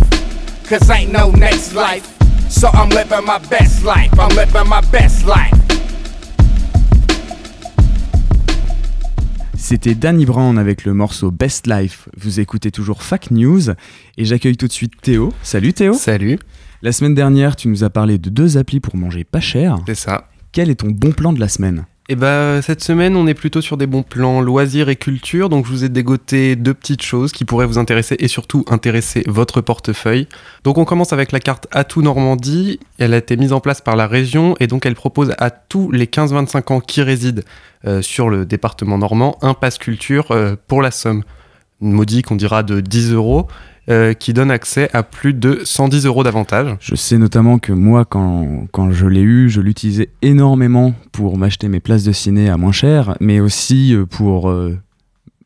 [0.69, 2.07] Cause ain't no next life,
[2.51, 4.11] so I'm living my best life.
[4.21, 5.68] I'm living my best life.
[9.69, 12.09] C'était Danny Brown avec le morceau Best Life.
[12.17, 13.69] Vous écoutez toujours Fact News
[14.17, 15.31] et j'accueille tout de suite Théo.
[15.43, 15.93] Salut Théo.
[15.93, 16.39] Salut.
[16.81, 19.77] La semaine dernière, tu nous as parlé de deux applis pour manger pas cher.
[19.85, 20.31] C'est ça.
[20.53, 21.85] Quel est ton bon plan de la semaine?
[22.11, 25.67] Et bah cette semaine on est plutôt sur des bons plans loisirs et culture, donc
[25.67, 29.61] je vous ai dégoté deux petites choses qui pourraient vous intéresser et surtout intéresser votre
[29.61, 30.27] portefeuille.
[30.65, 33.95] Donc on commence avec la carte Atout Normandie, elle a été mise en place par
[33.95, 37.43] la région et donc elle propose à tous les 15-25 ans qui résident
[37.87, 41.25] euh, sur le département normand un pass culture euh, pour la somme
[41.83, 43.49] modique on dira de 10 euros.
[43.91, 46.77] Euh, qui donne accès à plus de 110 euros d'avantages.
[46.81, 51.69] Je sais notamment que moi, quand, quand je l'ai eu, je l'utilisais énormément pour m'acheter
[51.69, 54.79] mes places de ciné à moins cher, mais aussi euh, pour euh,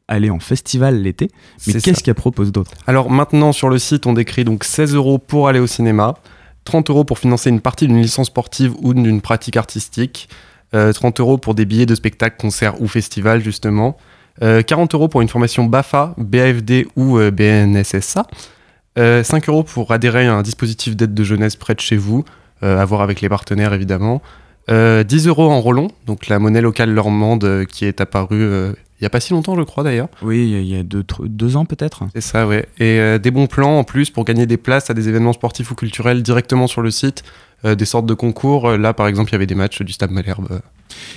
[0.08, 1.28] aller en festival l'été.
[1.66, 2.72] Mais qu'est-ce qu'elle propose d'autre?
[2.86, 6.14] Alors maintenant sur le site on décrit donc 16 euros pour aller au cinéma,
[6.64, 10.28] 30 euros pour financer une partie d'une licence sportive ou d'une pratique artistique,
[10.74, 13.96] euh, 30 euros pour des billets de spectacle, concerts ou festivals justement,
[14.42, 18.26] euh, 40 euros pour une formation BAFA, BAFD ou euh, BNSSA,
[18.98, 22.24] euh, 5 euros pour adhérer à un dispositif d'aide de jeunesse près de chez vous,
[22.62, 24.22] euh, à voir avec les partenaires évidemment,
[24.70, 28.72] euh, 10 euros en Rollon, donc la monnaie locale normande euh, qui est apparue euh,
[29.00, 30.06] il n'y a pas si longtemps je crois d'ailleurs.
[30.22, 32.04] Oui, il y a- deux, ans peut-être.
[32.14, 32.66] C'est ça, ouais.
[32.78, 35.72] Et euh, des bons plans en plus pour gagner des places à des événements sportifs
[35.72, 37.24] ou culturels directement sur le site,
[37.64, 38.68] euh, des sortes de concours.
[38.68, 40.60] Euh, Là, par exemple, il y avait des matchs du Stade Malherbe.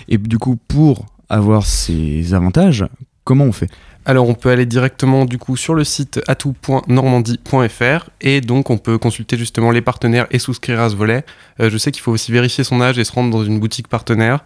[0.09, 2.85] Et du coup, pour avoir ces avantages,
[3.23, 3.69] comment on fait?
[4.07, 8.99] Alors, on peut aller directement du coup sur le site atout.normandie.fr et donc on peut
[8.99, 11.25] consulter justement les partenaires et souscrire à ce volet.
[11.59, 13.87] Euh, je sais qu'il faut aussi vérifier son âge et se rendre dans une boutique
[13.87, 14.45] partenaire.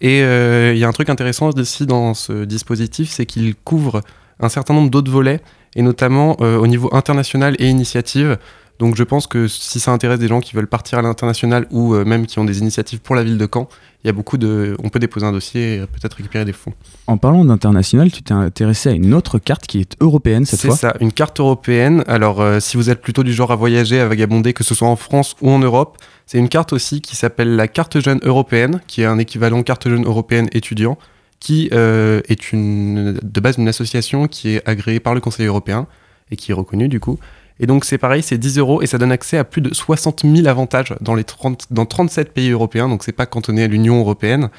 [0.00, 4.02] Et euh, il y a un truc intéressant aussi dans ce dispositif, c'est qu'il couvre
[4.40, 5.40] un certain nombre d'autres volets,
[5.76, 8.38] et notamment euh, au niveau international et initiative.
[8.80, 11.94] Donc je pense que si ça intéresse des gens qui veulent partir à l'international ou
[11.94, 13.68] même qui ont des initiatives pour la ville de Caen,
[14.04, 16.72] il y a beaucoup de, on peut déposer un dossier et peut-être récupérer des fonds.
[17.06, 20.68] En parlant d'international, tu t'es intéressé à une autre carte qui est européenne cette C'est
[20.68, 20.76] fois.
[20.76, 22.04] ça, une carte européenne.
[22.06, 24.88] Alors, euh, si vous êtes plutôt du genre à voyager, à vagabonder, que ce soit
[24.88, 28.80] en France ou en Europe, c'est une carte aussi qui s'appelle la carte jeune européenne,
[28.86, 30.98] qui est un équivalent carte jeune européenne étudiant,
[31.40, 35.86] qui euh, est une, de base une association qui est agréée par le Conseil européen
[36.30, 37.18] et qui est reconnue du coup.
[37.58, 40.24] Et donc c'est pareil, c'est 10 euros et ça donne accès à plus de 60
[40.24, 43.98] 000 avantages dans, les 30, dans 37 pays européens, donc c'est pas cantonné à l'Union
[43.98, 44.50] européenne.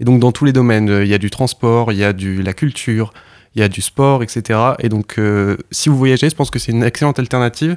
[0.00, 2.12] Et donc dans tous les domaines, euh, il y a du transport, il y a
[2.12, 3.12] de la culture,
[3.54, 4.58] il y a du sport, etc.
[4.80, 7.76] Et donc euh, si vous voyagez, je pense que c'est une excellente alternative.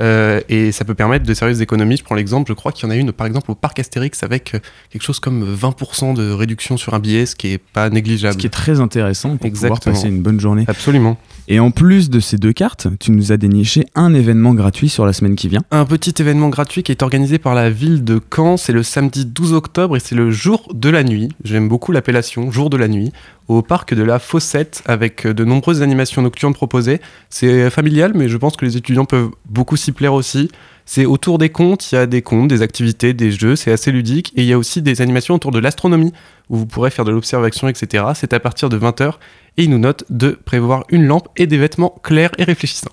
[0.00, 1.96] Euh, et ça peut permettre de sérieuses économies.
[1.96, 4.22] Je prends l'exemple, je crois qu'il y en a une par exemple au parc Astérix
[4.22, 4.58] avec euh,
[4.90, 8.34] quelque chose comme 20% de réduction sur un billet, ce qui est pas négligeable.
[8.34, 9.94] Ce qui est très intéressant pour pouvoir Exactement.
[9.94, 10.64] passer une bonne journée.
[10.66, 11.16] Absolument.
[11.46, 15.04] Et en plus de ces deux cartes, tu nous as déniché un événement gratuit sur
[15.04, 15.62] la semaine qui vient.
[15.70, 18.56] Un petit événement gratuit qui est organisé par la ville de Caen.
[18.56, 21.28] C'est le samedi 12 octobre et c'est le jour de la nuit.
[21.44, 23.12] J'aime beaucoup l'appellation jour de la nuit.
[23.46, 27.00] Au parc de la Fossette avec de nombreuses animations nocturnes proposées.
[27.28, 30.50] C'est familial, mais je pense que les étudiants peuvent beaucoup s'y plaire aussi.
[30.86, 33.90] C'est autour des contes, il y a des contes, des activités, des jeux, c'est assez
[33.90, 34.32] ludique.
[34.36, 36.12] Et il y a aussi des animations autour de l'astronomie,
[36.50, 38.04] où vous pourrez faire de l'observation, etc.
[38.14, 39.14] C'est à partir de 20h.
[39.56, 42.92] Et ils nous notent de prévoir une lampe et des vêtements clairs et réfléchissants.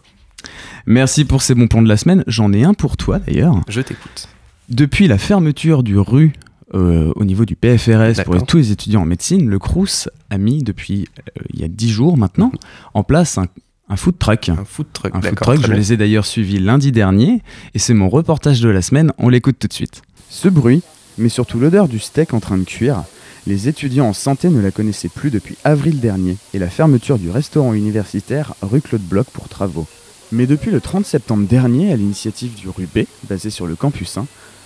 [0.86, 2.24] Merci pour ces bons plans de la semaine.
[2.28, 3.56] J'en ai un pour toi d'ailleurs.
[3.68, 4.28] Je t'écoute.
[4.70, 6.34] Depuis la fermeture du rue
[6.74, 10.64] euh, au niveau du PFRS pour tous les étudiants en médecine, le CRUS a mis
[10.64, 12.52] depuis euh, il y a 10 jours maintenant
[12.94, 13.48] en place un,
[13.90, 14.50] Un food truck.
[14.50, 15.78] Un food truck, Un food d'accord, truck, très je bien.
[15.78, 17.42] les ai d'ailleurs suivis lundi dernier,
[17.74, 20.02] et c'est mon reportage de la semaine, on l'écoute tout de suite.
[20.30, 20.82] Ce bruit,
[21.18, 23.04] mais surtout l'odeur du steak en train de cuire,
[23.48, 27.30] les étudiants en santé ne la connaissaient plus depuis avril dernier, et la fermeture du
[27.30, 29.88] restaurant universitaire rue Claude Bloch pour travaux.
[30.32, 34.26] Mais depuis le 30 septembre dernier, à l'initiative du RUB, basé sur le campus 1,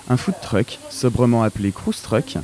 [0.10, 2.38] un food truck, sobrement appelé Cruise Truck,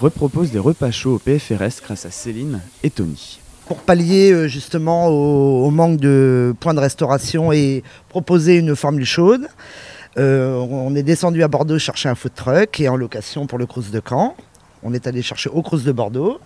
[0.00, 3.40] repropose des repas chauds au PFRS grâce à Céline et Tony.
[3.66, 9.48] pour pallier euh, justement au, manque de points de restauration et proposer une formule chaude.
[10.18, 13.66] Euh, on est descendu à Bordeaux chercher un food truck et en location pour le
[13.66, 14.36] Crous de Caen.
[14.82, 16.40] On est allé chercher au Crous de Bordeaux.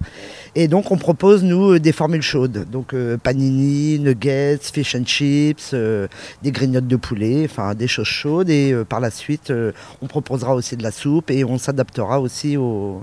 [0.55, 2.66] Et donc on propose nous euh, des formules chaudes.
[2.70, 6.07] Donc euh, panini, nuggets, fish and chips, euh,
[6.42, 8.51] des grignottes de poulet, enfin des choses chaudes.
[8.51, 9.72] Et euh, par la suite, euh,
[10.03, 13.03] on proposera aussi de la soupe et on s'adaptera aussi aux,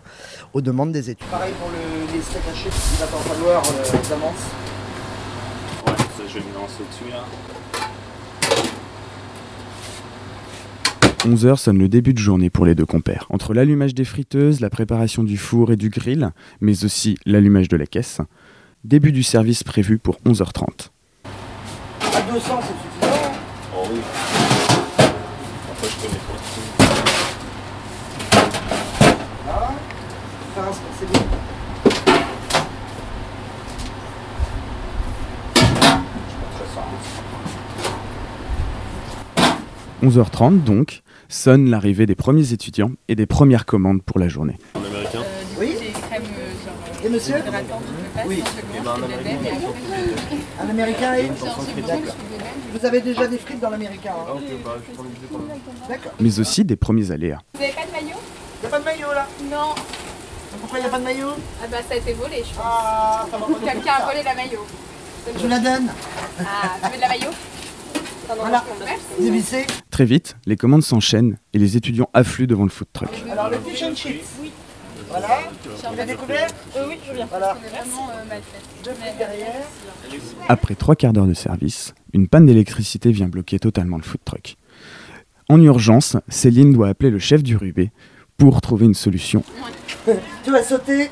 [0.54, 1.28] aux demandes des études.
[1.30, 4.44] Pareil pour les steaks hachés, il va t'en falloir euh, d'avance.
[5.88, 7.24] Ouais, ça je vais me lancer dessus là.
[11.26, 13.28] 11h sonne le début de journée pour les deux compères.
[13.30, 17.78] Entre l'allumage des friteuses, la préparation du four et du grill, mais aussi l'allumage de
[17.78, 18.20] la caisse,
[18.84, 20.90] début du service prévu pour 11h30.
[21.24, 23.32] À 200, c'est suffisant.
[23.74, 24.00] Oh oui.
[25.72, 26.34] Après je connais pas.
[30.58, 31.22] Enfin, c'est bien.
[40.04, 41.03] 11h30 donc,
[41.34, 44.58] sonne l'arrivée des premiers étudiants et des premières commandes pour la journée.
[44.76, 45.24] Américain?
[45.60, 45.76] Oui
[47.04, 47.36] Et monsieur?
[48.28, 48.44] Oui.
[50.62, 52.16] Un américain et D'accord.
[52.74, 54.40] Vous avez déjà des frites dans l'américain hein?
[55.90, 56.12] D'accord.
[56.20, 57.40] Mais aussi des premiers aléas.
[57.56, 58.18] Vous avez pas de maillot?
[58.64, 59.28] Y a pas de maillot là?
[59.52, 59.76] Non.
[60.62, 61.32] Pourquoi y a pas de maillot?
[61.64, 62.64] Ah bah ça a été volé, je pense.
[62.64, 63.26] Ah,
[63.64, 64.66] Quelqu'un a volé la maillot.
[65.36, 65.90] Je vous la donne.
[66.40, 67.32] Ah, tu veux de la maillot?
[68.28, 68.64] Voilà.
[69.20, 69.56] Merci.
[69.92, 73.10] Très vite, les commandes s'enchaînent et les étudiants affluent devant le food truck.
[73.32, 74.26] Alors le fish and chips.
[74.42, 74.52] Oui.
[75.10, 75.28] Voilà.
[75.66, 77.28] Vous avez découvert Euh, oui, je viens.
[77.28, 77.54] Voilà.
[77.54, 78.84] Vraiment euh, mal fait.
[78.90, 79.54] Deux frites derrière.
[80.50, 84.56] Après trois quarts d'heure de service, une panne d'électricité vient bloquer totalement le food truck.
[85.50, 87.92] En urgence, Céline doit appeler le chef du Rubé
[88.38, 89.44] pour trouver une solution.
[90.44, 91.10] Tu vas sauter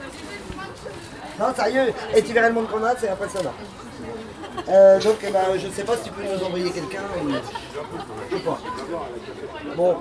[1.39, 3.53] Non, sérieux Et tu verras le monde qu'on a, c'est impressionnant.
[4.69, 7.01] Euh, donc, eh ben, je sais pas si tu peux nous envoyer quelqu'un.
[8.29, 8.59] Je sais pas.
[9.75, 9.95] Bon.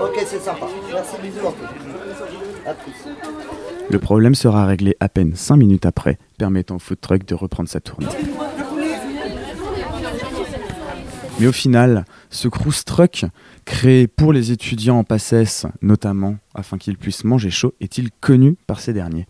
[0.00, 0.66] Ok, c'est sympa.
[0.92, 1.64] Merci, bisous en tout.
[2.66, 2.92] À plus.
[3.90, 7.68] Le problème sera réglé à peine 5 minutes après, permettant au food truck de reprendre
[7.68, 8.06] sa tournée.
[11.40, 13.24] Mais au final, ce cruise truck,
[13.64, 18.80] créé pour les étudiants en PACES notamment, afin qu'ils puissent manger chaud, est-il connu par
[18.80, 19.26] ces derniers?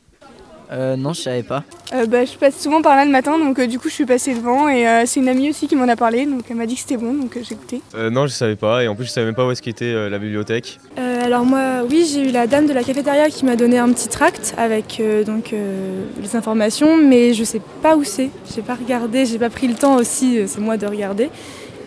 [0.70, 1.64] Euh, non, je savais pas.
[1.94, 4.04] Euh, bah, je passe souvent par là le matin, donc euh, du coup je suis
[4.04, 6.66] passée devant et euh, c'est une amie aussi qui m'en a parlé, donc elle m'a
[6.66, 7.80] dit que c'était bon, donc euh, j'ai goûté.
[7.94, 9.86] Euh, non, je savais pas, et en plus, je savais même pas où est-ce qu'était
[9.86, 10.78] euh, la bibliothèque.
[10.98, 13.90] Euh, alors moi, oui, j'ai eu la dame de la cafétéria qui m'a donné un
[13.92, 18.30] petit tract avec euh, donc euh, les informations, mais je sais pas où c'est.
[18.54, 21.30] J'ai pas regardé, j'ai pas pris le temps aussi, euh, c'est moi de regarder.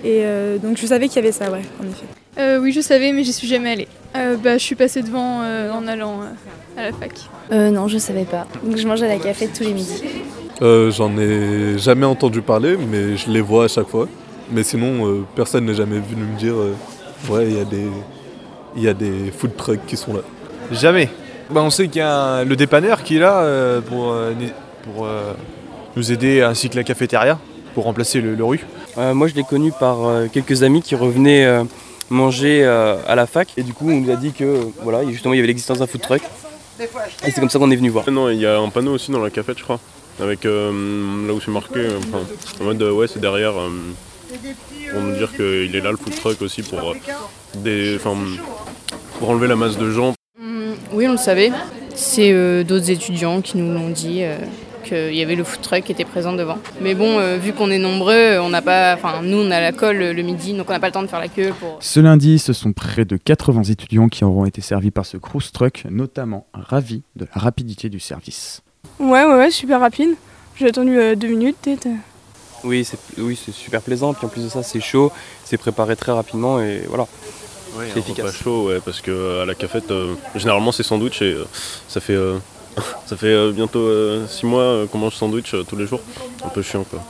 [0.03, 2.20] Et euh, donc je savais qu'il y avait ça, ouais, en effet.
[2.41, 3.87] Euh, oui, je savais, mais j'y suis jamais allée.
[4.15, 7.11] Euh, bah, je suis passée devant euh, en allant euh, à la fac.
[7.51, 8.47] Euh, non, je savais pas.
[8.63, 10.01] Donc je mange à la café tous les midis.
[10.61, 14.07] Euh, J'en ai jamais entendu parler, mais je les vois à chaque fois.
[14.51, 16.73] Mais sinon, euh, personne n'est jamais venu me dire euh,
[17.29, 17.87] ouais, il y a des
[18.75, 20.21] il y a des food trucks qui sont là.
[20.71, 21.09] Jamais.
[21.49, 24.31] Bah, on sait qu'il y a un- le dépanneur qui est là euh, pour, euh,
[24.83, 25.33] pour euh,
[25.97, 27.37] nous aider, ainsi que la cafétéria,
[27.75, 28.65] pour remplacer le, le rue.
[28.97, 31.63] Euh, moi, je l'ai connu par euh, quelques amis qui revenaient euh,
[32.11, 33.47] manger euh, à la fac.
[33.57, 35.87] Et du coup, on nous a dit que voilà, justement, il y avait l'existence d'un
[35.87, 36.21] food truck.
[36.79, 38.09] Et c'est comme ça qu'on est venu voir.
[38.11, 39.79] Non, il y a un panneau aussi dans la cafette, je crois.
[40.21, 40.71] Avec euh,
[41.27, 42.19] là où c'est marqué, euh, enfin,
[42.59, 43.53] en mode ouais, c'est derrière.
[43.59, 43.69] euh,
[44.91, 46.95] pour nous dire qu'il est là le food truck aussi pour, euh,
[47.55, 48.15] des, enfin,
[49.19, 50.13] pour enlever la masse de gens.
[50.39, 51.51] Mm, Oui, on le savait.
[51.95, 54.37] C'est euh, d'autres étudiants qui nous l'ont dit euh,
[54.81, 56.57] qu'il y avait le food truck qui était présent devant.
[56.81, 59.71] Mais bon, euh, vu qu'on est nombreux, on n'a pas, enfin nous on a la
[59.71, 61.77] colle le midi, donc on n'a pas le temps de faire la queue pour.
[61.79, 65.51] Ce lundi, ce sont près de 80 étudiants qui auront été servis par ce cruise
[65.51, 68.61] truck, notamment ravis de la rapidité du service.
[68.99, 70.11] Ouais, ouais, ouais, super rapide.
[70.55, 71.87] J'ai attendu euh, deux minutes peut-être.
[72.63, 74.13] Oui, c'est oui, c'est super plaisant.
[74.13, 75.11] Puis en plus de ça, c'est chaud,
[75.43, 77.07] c'est préparé très rapidement et voilà.
[77.77, 78.25] Ouais, c'est efficace.
[78.25, 81.45] repas chaud, ouais, parce que euh, à la cafette, euh, généralement c'est sandwich et euh,
[81.87, 82.37] ça fait, euh,
[83.05, 83.87] ça fait euh, bientôt
[84.27, 86.01] 6 mois euh, qu'on mange sandwich euh, tous les jours.
[86.45, 87.01] Un peu chiant quoi.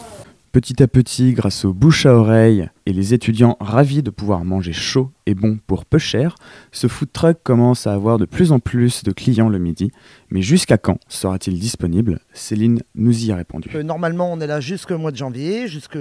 [0.51, 4.73] Petit à petit, grâce aux bouches à oreille et les étudiants ravis de pouvoir manger
[4.73, 6.35] chaud et bon pour peu cher,
[6.73, 9.91] ce food truck commence à avoir de plus en plus de clients le midi.
[10.29, 12.19] Mais jusqu'à quand sera-t-il disponible?
[12.33, 13.69] Céline nous y a répondu.
[13.73, 15.97] Euh, Normalement, on est là jusqu'au mois de janvier, jusque.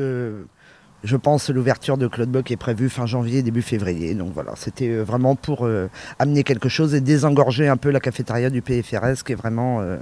[1.03, 4.15] Je pense l'ouverture de Claude Bock est prévue fin janvier, début février.
[4.15, 5.89] Donc voilà, c'était euh, vraiment pour euh,
[6.19, 9.97] amener quelque chose et désengorger un peu la cafétéria du PFRS qui est vraiment euh,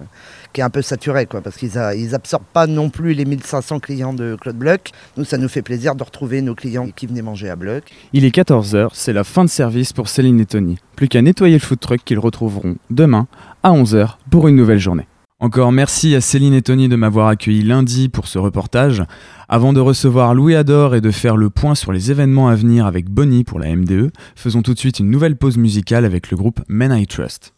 [0.52, 4.12] qui est un peu saturée, quoi, parce qu'ils absorbent pas non plus les 1500 clients
[4.12, 4.90] de Claude Bloch.
[5.16, 7.84] Nous, ça nous fait plaisir de retrouver nos clients qui venaient manger à Bloch.
[8.12, 10.78] Il est 14h, c'est la fin de service pour Céline et Tony.
[10.96, 13.28] Plus qu'à nettoyer le food truck qu'ils retrouveront demain
[13.62, 15.06] à 11h pour une nouvelle journée.
[15.40, 19.04] Encore merci à Céline et Tony de m'avoir accueilli lundi pour ce reportage.
[19.48, 22.86] Avant de recevoir Louis Ador et de faire le point sur les événements à venir
[22.86, 26.36] avec Bonnie pour la MDE, faisons tout de suite une nouvelle pause musicale avec le
[26.36, 27.54] groupe Men I Trust.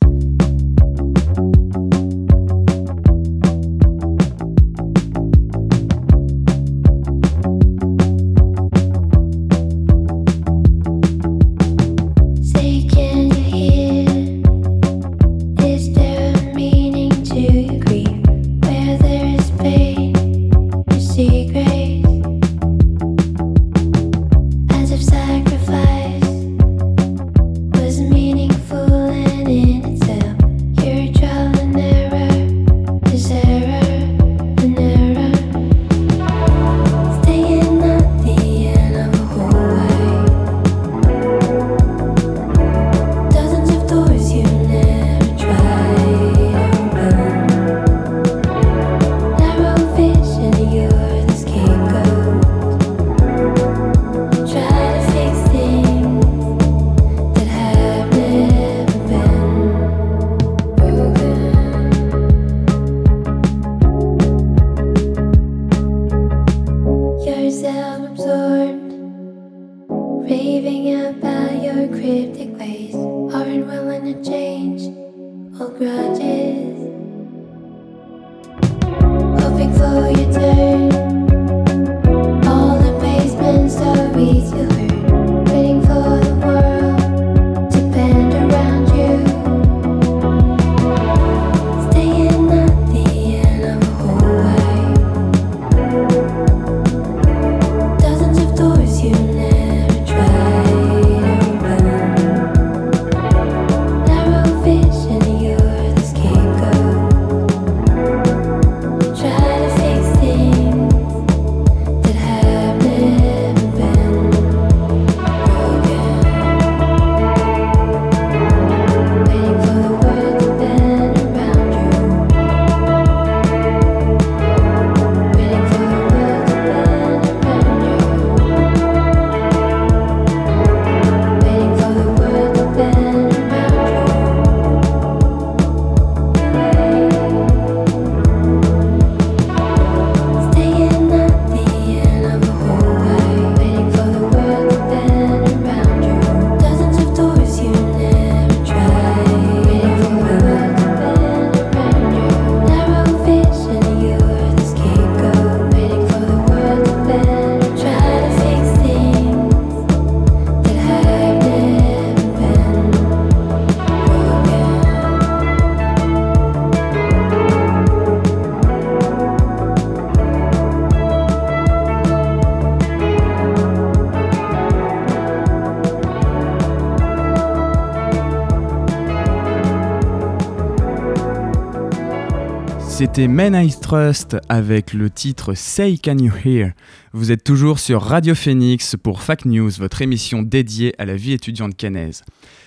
[183.20, 186.72] C'était Men I Trust avec le titre Say Can You Hear.
[187.12, 191.34] Vous êtes toujours sur Radio Phoenix pour Fact News, votre émission dédiée à la vie
[191.34, 192.22] étudiante cannaise.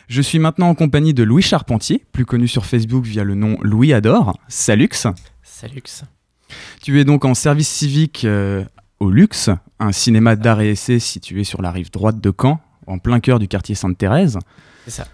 [0.08, 3.58] Je suis maintenant en compagnie de Louis Charpentier, plus connu sur Facebook via le nom
[3.64, 4.38] Louis Adore.
[4.48, 4.90] Salux.
[5.42, 6.04] Salux.
[6.84, 8.64] Tu es donc en service civique euh,
[9.00, 9.50] au Luxe,
[9.80, 13.40] un cinéma d'art et essai situé sur la rive droite de Caen, en plein cœur
[13.40, 14.38] du quartier Sainte-Thérèse.
[14.86, 15.08] C'est ça.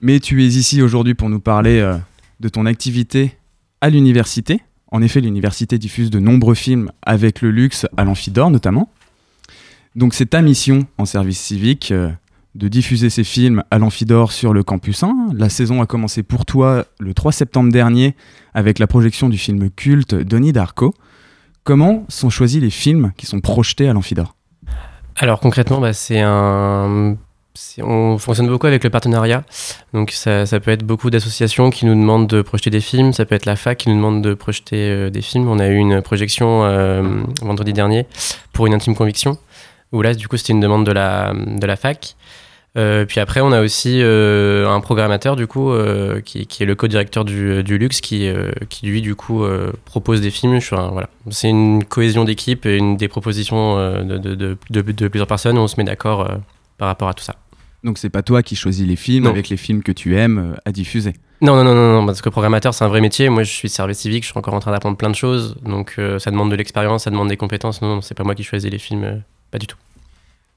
[0.00, 1.98] Mais tu es ici aujourd'hui pour nous parler euh,
[2.40, 3.36] de ton activité
[3.82, 4.62] à l'université.
[4.90, 8.90] En effet, l'université diffuse de nombreux films avec le luxe à l'Amphidor notamment.
[9.96, 12.10] Donc c'est ta mission en service civique euh,
[12.54, 15.30] de diffuser ces films à l'Amphidor sur le campus 1.
[15.34, 18.16] La saison a commencé pour toi le 3 septembre dernier
[18.54, 20.94] avec la projection du film culte Donnie Darko.
[21.64, 24.34] Comment sont choisis les films qui sont projetés à l'Amphidor?
[25.16, 27.16] Alors concrètement, bah, c'est un
[27.82, 29.44] on fonctionne beaucoup avec le partenariat.
[29.92, 33.24] Donc ça, ça peut être beaucoup d'associations qui nous demandent de projeter des films, ça
[33.24, 35.48] peut être la fac qui nous demande de projeter euh, des films.
[35.48, 38.06] On a eu une projection euh, vendredi dernier
[38.52, 39.36] pour une intime conviction,
[39.92, 42.14] où là du coup c'était une demande de la, de la fac.
[42.76, 45.72] Euh, puis après, on a aussi un programmateur du coup
[46.24, 48.30] qui, qui est le co-directeur du, du Luxe qui,
[48.68, 49.44] qui lui du coup
[49.84, 50.60] propose des films.
[50.70, 55.58] voilà, c'est une cohésion d'équipe et une des propositions de, de, de- plusieurs personnes.
[55.58, 56.28] On se met d'accord
[56.80, 57.36] par rapport à tout ça.
[57.84, 59.30] Donc c'est pas toi qui choisis les films Non.
[59.30, 61.12] avec les films que tu aimes euh, à diffuser.
[61.42, 63.28] Non, non, non, non, non, parce que programmateur, c'est un vrai métier.
[63.30, 65.56] Moi, je suis service civique, je suis encore en train d'apprendre plein de choses.
[65.64, 67.80] Donc, euh, ça demande de l'expérience, ça demande des compétences.
[67.80, 69.14] Non, non, c'est pas moi qui choisis les films, euh,
[69.50, 69.76] pas du tout.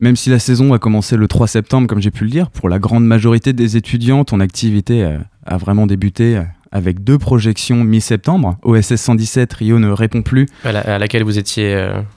[0.02, 2.68] Même si la saison a commencé le 3 septembre, comme j'ai pu le dire, pour
[2.68, 6.42] la grande majorité des étudiants, ton activité euh, a vraiment débuté
[6.74, 8.58] avec deux projections mi-septembre.
[8.64, 11.74] OSS 117, Rio ne répond plus, À, la- à laquelle vous étiez.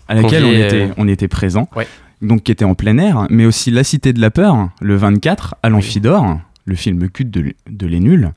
[0.09, 1.87] à laquelle on était, on était présent, Ouais.
[2.23, 5.57] Donc qui était en plein air, mais aussi La Cité de la Peur, le 24,
[5.63, 8.33] à l'Amphidore, le film culte de, de Les Nuls.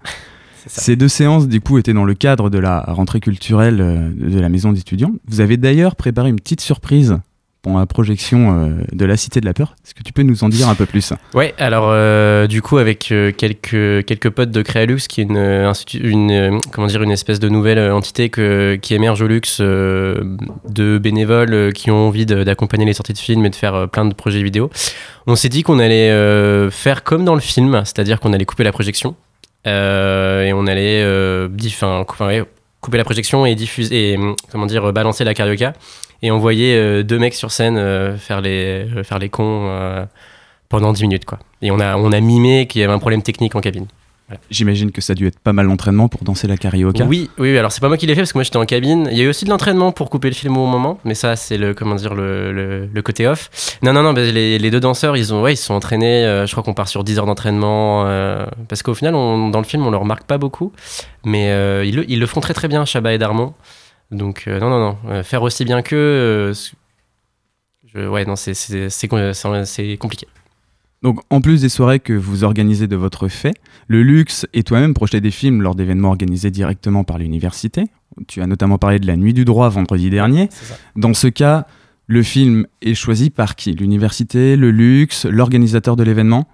[0.68, 4.40] Ces deux séances, du coup, étaient dans le cadre de la rentrée culturelle euh, de
[4.40, 5.14] la maison d'étudiants.
[5.28, 7.18] Vous avez d'ailleurs préparé une petite surprise
[7.62, 9.76] pour la projection euh, de La Cité de la Peur.
[9.86, 11.12] Est-ce que tu peux nous en dire un peu plus?
[11.34, 15.28] Ouais, alors euh, du coup avec euh, quelques quelques potes de Créalux, qui est
[15.94, 21.74] une comment dire une espèce de nouvelle entité que, qui émerge au luxe de bénévoles
[21.74, 24.70] qui ont envie d'accompagner les sorties de films et de faire plein de projets vidéo.
[25.28, 28.72] On s'est dit qu'on allait faire comme dans le film, c'est-à-dire qu'on allait couper la
[28.72, 29.16] projection
[29.66, 31.04] et on allait
[31.50, 32.44] diff- enfin, cou- enfin, ouais,
[32.82, 34.20] couper la projection et diffuser et
[34.52, 35.74] comment dire balancer la carioca
[36.22, 39.70] et envoyer euh, deux mecs sur scène euh, faire les euh, faire les cons
[40.70, 41.40] pendant 10 minutes quoi.
[41.62, 43.88] Et on a on a mimé qu'il y avait un problème technique en cabine.
[44.52, 47.04] J'imagine que ça a dû être pas mal d'entraînement pour danser la carioca.
[47.04, 49.08] Oui, oui, alors c'est pas moi qui l'ai fait parce que moi j'étais en cabine.
[49.12, 51.36] Il y a eu aussi de l'entraînement pour couper le film au moment, mais ça
[51.36, 53.50] c'est le comment dire le, le, le côté off.
[53.82, 56.26] Non, non, non, bah, les, les deux danseurs ils ont ouais ils sont entraînés.
[56.28, 59.58] euh, je crois qu'on part sur 10 heures d'entraînement euh, parce qu'au final on- dans
[59.62, 60.74] le film on le remarque pas beaucoup,
[61.26, 63.54] mais euh, ils, le, ils le font très très bien Chabat et Darmon.
[64.12, 66.54] Donc euh, non non non euh, faire aussi bien qu'eux,
[67.94, 70.28] je- ouais non c'est c'est c'est c'est- c'est compliqué.
[71.02, 73.54] Donc, en plus des soirées que vous organisez de votre fait,
[73.88, 77.86] le luxe et toi-même projetez des films lors d'événements organisés directement par l'université.
[78.28, 80.50] Tu as notamment parlé de la Nuit du droit vendredi dernier.
[80.98, 81.68] Dans ce cas,
[82.08, 83.72] le film est choisi par qui?
[83.76, 86.50] L'université, le luxe, l'organisateur de l'événement?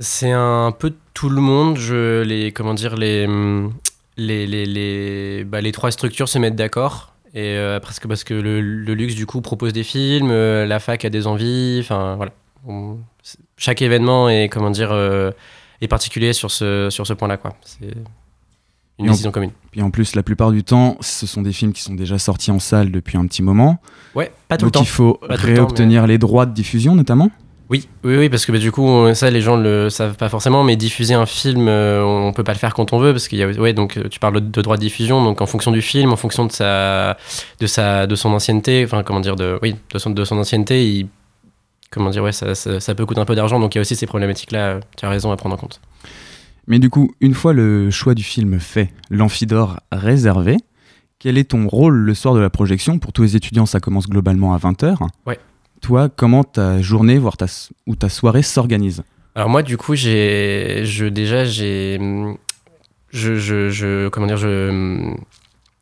[0.00, 1.76] C'est un peu tout le monde.
[1.76, 3.72] Je, les, comment dire, les, hum,
[4.18, 7.14] les, les, les, bah, les trois structures se mettent d'accord.
[7.34, 10.66] Et euh, parce que, parce que le, le luxe, du coup, propose des films, euh,
[10.66, 11.78] la fac a des envies.
[11.80, 12.32] Enfin, voilà.
[12.66, 12.98] On-
[13.56, 15.30] chaque événement est, comment dire, euh,
[15.80, 17.36] est particulier sur ce, sur ce point-là.
[17.36, 17.54] quoi.
[17.64, 17.86] C'est
[18.98, 19.50] une Et en- décision commune.
[19.70, 22.50] Puis en plus, la plupart du temps, ce sont des films qui sont déjà sortis
[22.50, 23.78] en salle depuis un petit moment.
[24.14, 24.82] Ouais, pas tout Donc le temps.
[24.84, 27.30] il faut réobtenir les droits de diffusion notamment.
[27.70, 30.64] Oui, oui, oui, parce que bah, du coup, ça, les gens le savent pas forcément,
[30.64, 33.38] mais diffuser un film, euh, on peut pas le faire quand on veut, parce qu'il
[33.38, 35.82] y a, ouais, donc euh, tu parles de droit de diffusion, donc en fonction du
[35.82, 37.18] film, en fonction de sa,
[37.60, 40.86] de sa, de son ancienneté, enfin comment dire, de, oui, de son, de son ancienneté,
[40.86, 41.08] il,
[41.90, 43.82] comment dire, ouais, ça, ça, ça peut coûter un peu d'argent, donc il y a
[43.82, 44.80] aussi ces problématiques-là.
[44.96, 45.80] Tu as raison à prendre en compte.
[46.66, 50.56] Mais du coup, une fois le choix du film fait, l'amphidore réservé,
[51.18, 52.98] quel est ton rôle le soir de la projection?
[52.98, 54.96] Pour tous les étudiants, ça commence globalement à 20h.
[55.26, 55.38] Ouais.
[56.16, 57.46] Comment ta journée voire ta,
[57.86, 59.02] ou ta soirée s'organise?
[59.34, 61.98] Alors moi, du coup, j'ai, je déjà, j'ai,
[63.10, 65.16] je, je, je, comment dire, je hum,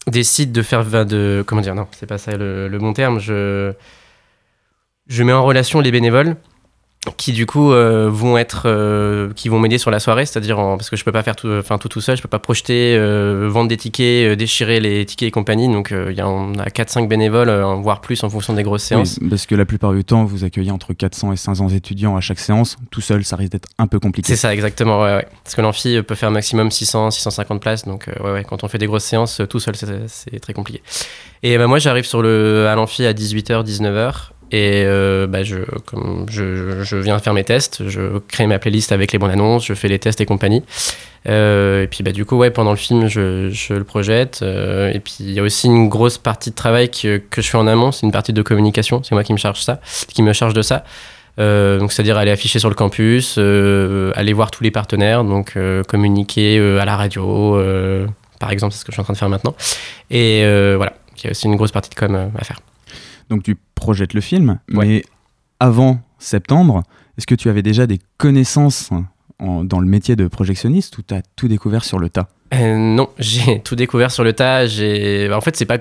[0.06, 3.18] décide de faire, de, comment dire, non, c'est pas ça le, le bon terme.
[3.18, 3.72] Je,
[5.08, 6.36] je mets en relation les bénévoles
[7.14, 10.90] qui du coup euh, vont être, euh, qui vont m'aider sur la soirée, c'est-à-dire parce
[10.90, 13.48] que je peux pas faire tout, enfin tout tout seul, je peux pas projeter, euh,
[13.48, 15.68] vendre des tickets, déchirer les tickets et compagnie.
[15.68, 18.82] Donc il y a, on a 4-5 bénévoles, euh, voire plus en fonction des grosses
[18.82, 19.18] séances.
[19.20, 22.20] Oui, Parce que la plupart du temps, vous accueillez entre 400 et 500 étudiants à
[22.20, 22.76] chaque séance.
[22.90, 24.26] Tout seul, ça risque d'être un peu compliqué.
[24.28, 25.00] C'est ça, exactement.
[25.02, 25.26] Ouais, ouais.
[25.44, 27.84] Parce que l'amphi peut faire maximum 600, 650 places.
[27.84, 30.82] Donc, ouais, ouais, quand on fait des grosses séances, tout seul, c'est c'est très compliqué.
[31.42, 34.30] Et bah, moi, j'arrive sur le, à l'amphi à 18h, 19h.
[34.52, 35.56] Et euh, bah, je,
[36.28, 39.74] je, je viens faire mes tests, je crée ma playlist avec les bonnes annonces, je
[39.74, 40.62] fais les tests et compagnie.
[41.28, 44.40] Euh, et puis bah, du coup, ouais, pendant le film, je, je le projette.
[44.42, 47.50] euh, et puis il y a aussi une grosse partie de travail que, que je
[47.50, 49.80] fais en amont, c'est une partie de communication, c'est moi qui me charge ça,
[50.14, 50.84] qui me charge de ça.
[51.38, 55.54] Donc c'est-à-dire aller afficher sur le campus, aller voir tous les partenaires, donc
[55.88, 57.60] communiquer à la radio,
[58.38, 59.54] par exemple, c'est ce que je suis en train de faire maintenant.
[60.10, 60.42] Et
[60.76, 62.60] voilà, il y a aussi une grosse partie de com à faire.
[63.30, 65.02] Donc tu projettes le film, mais
[65.60, 66.82] avant septembre,
[67.18, 68.90] est-ce que tu avais déjà des connaissances
[69.38, 72.28] en- dans le métier de projectionniste ou tu as tout découvert sur le tas?
[72.54, 74.66] Euh, non, j'ai tout découvert sur le tas.
[74.66, 75.78] J'ai, en fait, c'est pas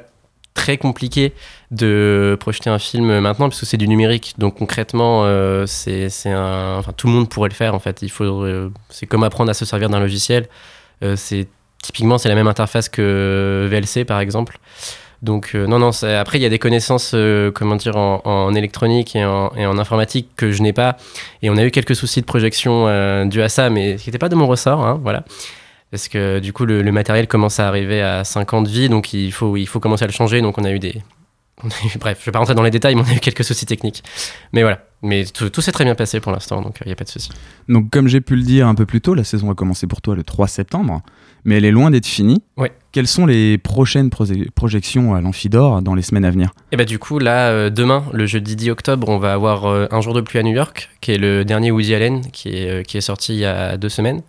[0.54, 1.34] très compliqué
[1.72, 4.36] de projeter un film maintenant parce que c'est du numérique.
[4.38, 8.02] Donc concrètement, euh, c'est c'est un, enfin tout le monde pourrait le faire en fait.
[8.02, 10.48] Il faut, euh, c'est comme apprendre à se servir d'un logiciel.
[11.16, 11.48] C'est
[11.84, 14.58] typiquement c'est la même interface que VLC par exemple.
[15.22, 15.91] Donc euh, non non.
[16.03, 20.51] Après il y a des connaissances euh, comment dire en, électronique et en, informatique que
[20.51, 20.97] je n'ai pas.
[21.41, 24.30] Et on a eu quelques soucis de projection euh, à ça, mais qui n'était pas
[24.30, 24.86] de mon ressort.
[24.86, 25.24] hein, voilà.
[25.91, 29.13] Parce que du coup, le, matériel commence à arriver à 5 ans de vie, donc
[29.13, 30.41] il faut, il faut commencer à le changer.
[30.41, 31.01] Donc on a eu des.
[31.99, 34.03] bref, je vais pas rentrer dans les détails, mais on a eu quelques soucis techniques.
[34.51, 34.80] Mais voilà.
[35.01, 37.30] Mais tout, s'est très bien passé pour l'instant, donc il n'y a pas de souci.
[37.70, 40.01] Donc, comme j'ai pu le dire un peu plus tôt, la saison a commencé pour
[40.01, 41.01] toi le 3 septembre,
[41.46, 42.41] mais elle est loin d'être finie.
[42.58, 42.72] Ouais.
[42.91, 46.52] Quelles sont les prochaines proje- projections à l'Amphidor dans les semaines à venir?
[46.72, 49.88] Et bah du coup, là, euh, demain, le jeudi 10 octobre, on va avoir euh,
[49.91, 52.70] Un jour de pluie à New York, qui est le dernier Woody Allen, qui est,
[52.70, 54.22] euh, qui est sorti il y a deux semaines,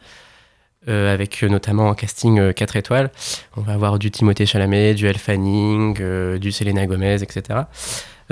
[0.88, 3.10] avec notamment un casting 4 étoiles.
[3.56, 5.98] On va avoir du Timothée Chalamet, du Elle Fanning,
[6.38, 7.60] du Selena Gomez, etc.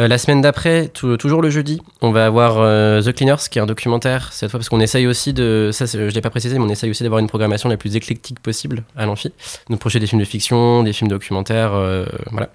[0.00, 3.58] Euh, la semaine d'après, tou- toujours le jeudi, on va avoir euh, The Cleaners, qui
[3.58, 5.70] est un documentaire, cette fois, parce qu'on essaye aussi de.
[5.72, 8.82] Je ne l'ai pas précisé, on essaye aussi d'avoir une programmation la plus éclectique possible
[8.96, 9.32] à l'amphi.
[9.70, 12.48] Donc, projeter des films de fiction, des films documentaires, euh, voilà.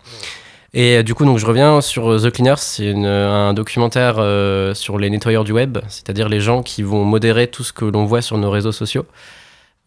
[0.73, 4.15] Et du coup, donc, je reviens sur The Cleaners, c'est un documentaire
[4.75, 8.05] sur les nettoyeurs du web, c'est-à-dire les gens qui vont modérer tout ce que l'on
[8.05, 9.05] voit sur nos réseaux sociaux.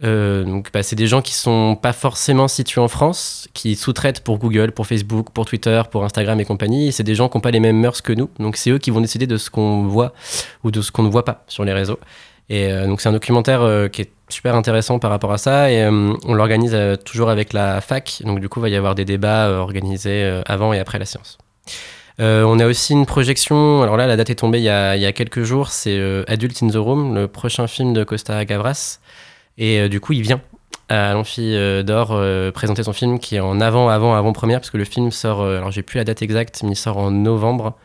[0.04, 4.20] Euh, donc, bah, c'est des gens qui sont pas forcément situés en France, qui sous-traitent
[4.20, 6.92] pour Google, pour Facebook, pour Twitter, pour Instagram et compagnie.
[6.92, 8.28] C'est des gens qui n'ont pas les mêmes mœurs que nous.
[8.38, 10.12] Donc, c'est eux qui vont décider de ce qu'on voit
[10.64, 11.98] ou de ce qu'on ne voit pas sur les réseaux.
[12.48, 15.70] Et euh, donc, c'est un documentaire euh, qui est super intéressant par rapport à ça.
[15.70, 18.22] Et on l'organise toujours avec la fac.
[18.24, 21.38] Donc, du coup, il va y avoir des débats organisés avant et après la séance.
[22.18, 25.42] On a aussi une projection, alors là la date est tombée il y a, quelques
[25.42, 29.00] jours, c'est Adult in the Room, le prochain film de Costa Gavras.
[29.58, 30.40] Et euh, du coup il vient
[30.88, 34.70] à l'Amphi euh, d'Or euh, présenter son film qui est en avant, avant, avant-première, parce
[34.70, 37.76] que le film sort, alors j'ai plus la date exacte, mais il sort en novembre.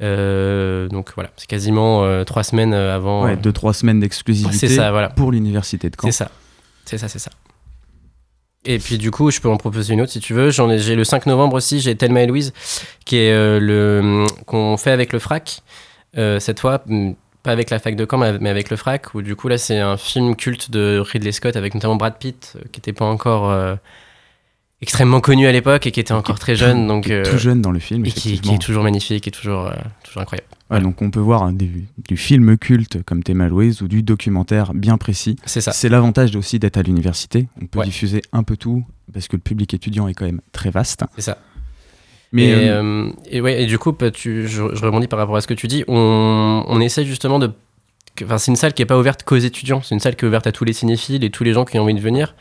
[0.00, 3.24] Euh, donc voilà, c'est quasiment euh, trois semaines avant.
[3.24, 5.08] Ouais, deux, trois semaines d'exclusivité ça, voilà.
[5.10, 6.10] pour l'université de Caen.
[6.10, 6.30] C'est ça.
[6.84, 7.30] C'est ça, c'est ça.
[8.66, 10.50] Et puis du coup, je peux en proposer une autre si tu veux.
[10.50, 12.52] J'en ai, j'ai le 5 novembre aussi, j'ai Thelma et Louise,
[13.04, 15.62] qui est euh, le qu'on fait avec le FRAC.
[16.16, 16.84] Cette fois,
[17.44, 19.78] pas avec la fac de Caen, mais avec le FRAC, où du coup là, c'est
[19.78, 23.50] un film culte de Ridley Scott avec notamment Brad Pitt, euh, qui n'était pas encore
[23.50, 23.76] euh,
[24.80, 27.70] extrêmement connu à l'époque et qui était encore très jeune, donc euh, tout jeune dans
[27.70, 30.48] le film, et qui, est toujours magnifique et toujours, euh, toujours incroyable.
[30.70, 31.70] Ouais, donc on peut voir hein, des-
[32.08, 35.36] du film culte comme Thelma et Louise ou du documentaire bien précis.
[35.44, 35.72] C'est ça.
[35.72, 37.48] C'est l'avantage aussi d'être à l'université.
[37.62, 37.84] On peut Ouais.
[37.84, 41.04] diffuser un peu tout parce que le public étudiant est quand même très vaste.
[41.16, 41.38] C'est ça.
[42.34, 45.18] Mais et, euh, euh, et ouais, et du coup, bah, tu, je, je rebondis par
[45.18, 45.84] rapport à ce que tu dis.
[45.88, 47.50] On, on essaie justement de.
[48.22, 49.80] Enfin, c'est une salle qui est pas ouverte qu'aux étudiants.
[49.82, 51.78] C'est une salle qui est ouverte à tous les cinéphiles et tous les gens qui
[51.78, 52.34] ont envie de venir.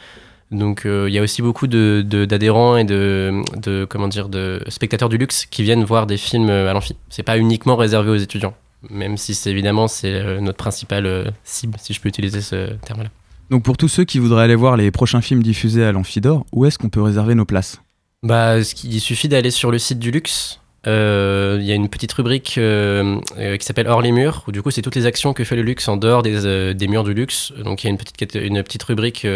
[0.52, 4.30] Donc, euh, il y a aussi beaucoup de- de- d'adhérents et de, de comment dire
[4.30, 6.96] de spectateurs du luxe qui viennent voir des films à l'amphi.
[7.10, 8.54] C'est pas uniquement réservé aux étudiants,
[8.92, 13.10] même si c'est évidemment c'est notre principale cible, si je peux utiliser ce terme-là.
[13.50, 16.66] donc pour tous ceux qui voudraient aller voir les prochains films diffusés à l'Amphidor, où
[16.66, 17.82] est-ce qu'on peut réserver nos places?
[18.24, 18.56] Bah,
[18.86, 20.60] il suffit d'aller sur le site du luxe.
[20.88, 24.52] Euh, Il y a une petite rubrique euh, euh, qui s'appelle Hors les murs, où
[24.52, 26.88] du coup c'est toutes les actions que fait le luxe en dehors des, euh, des
[26.88, 27.54] murs du luxe.
[27.64, 29.28] Donc il y a une petite, une petite rubrique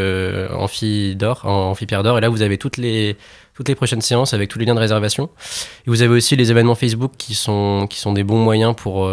[0.54, 3.18] amphi d'or, en amphipierre d'or, et là vous avez toutes les,
[3.54, 5.30] toutes les prochaines séances avec tous les liens de réservation.
[5.86, 9.10] Et vous avez aussi les événements Facebook qui sont, qui sont des bons moyens pour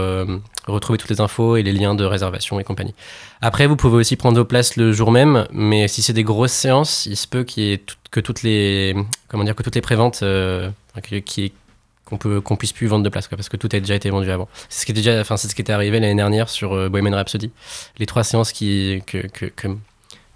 [0.67, 2.95] retrouver toutes les infos et les liens de réservation et compagnie.
[3.41, 6.53] Après, vous pouvez aussi prendre vos places le jour même, mais si c'est des grosses
[6.53, 8.95] séances, il se peut qu'il y ait que toutes les
[9.29, 10.71] comment dire que toutes les préventes euh,
[12.05, 14.49] qu'on peut puisse plus vendre de place parce que tout a déjà été vendu avant.
[14.69, 16.89] C'est ce qui est déjà enfin c'est ce qui était arrivé l'année dernière sur euh,
[16.89, 17.51] Bohemian Rhapsody.
[17.99, 19.69] Les trois séances que, que,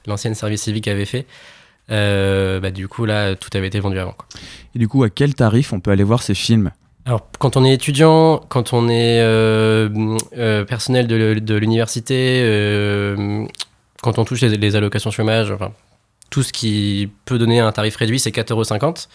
[0.07, 1.27] l'ancienne service civique avait fait.
[1.91, 4.17] euh, bah, du coup là tout avait été vendu avant.
[4.75, 6.73] Et du coup, à quel tarif on peut aller voir ces films?
[7.09, 9.89] Alors, quand on est étudiant, quand on est euh,
[10.37, 13.47] euh, personnel de, l'université, euh,
[14.03, 15.55] quand on touche les, allocations chômage,
[16.29, 19.07] tout ce qui peut donner un tarif réduit, c'est 4,50€.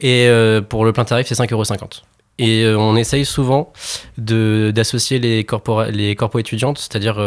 [0.00, 0.28] Et
[0.68, 2.02] pour le plein tarif, c'est 5,50€.
[2.40, 3.72] Et on essaye souvent
[4.16, 7.18] d'associer les, corpora- les corpos étudiantes, c'est-à-dire,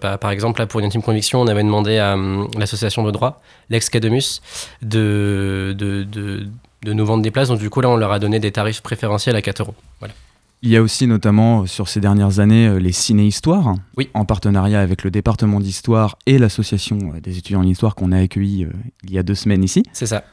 [0.00, 3.10] bah, par exemple, là, pour une intime conviction, on avait demandé à hum, l'association de
[3.10, 4.42] droit, l'ex-Cademus,
[4.82, 6.46] de, de, de,
[6.84, 7.48] de nous vendre des places.
[7.48, 9.74] Donc, du coup, là, on leur a donné des tarifs préférentiels à 4 euros.
[10.00, 10.14] Voilà.
[10.62, 14.08] Il y a aussi notamment euh, sur ces dernières années euh, les ciné-histoires, Oui.
[14.14, 18.18] en partenariat avec le département d'histoire et l'association euh, des étudiants en histoire qu'on a
[18.18, 18.70] accueilli euh,
[19.04, 19.82] il y a deux semaines ici.
[19.92, 20.24] C'est ça.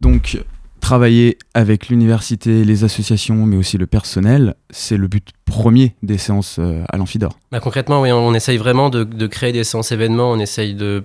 [0.00, 0.42] Donc,
[0.80, 6.58] travailler avec l'université, les associations, mais aussi le personnel, c'est le but premier des séances
[6.88, 7.38] à l'Amphidor.
[7.52, 10.30] Bah, concrètement, oui, on essaye vraiment de, de créer des séances événements.
[10.30, 11.04] On essaye de.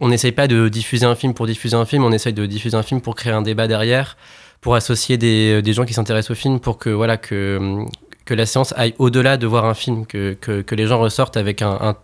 [0.00, 2.76] On n'essaye pas de diffuser un film pour diffuser un film, on essaye de diffuser
[2.76, 4.16] un film pour créer un débat derrière,
[4.60, 7.84] pour associer des, des gens qui s'intéressent au film pour que, voilà, que,
[8.24, 11.62] que la séance aille au-delà de voir un film, que, que, les gens ressortent avec,
[11.62, 11.96] un,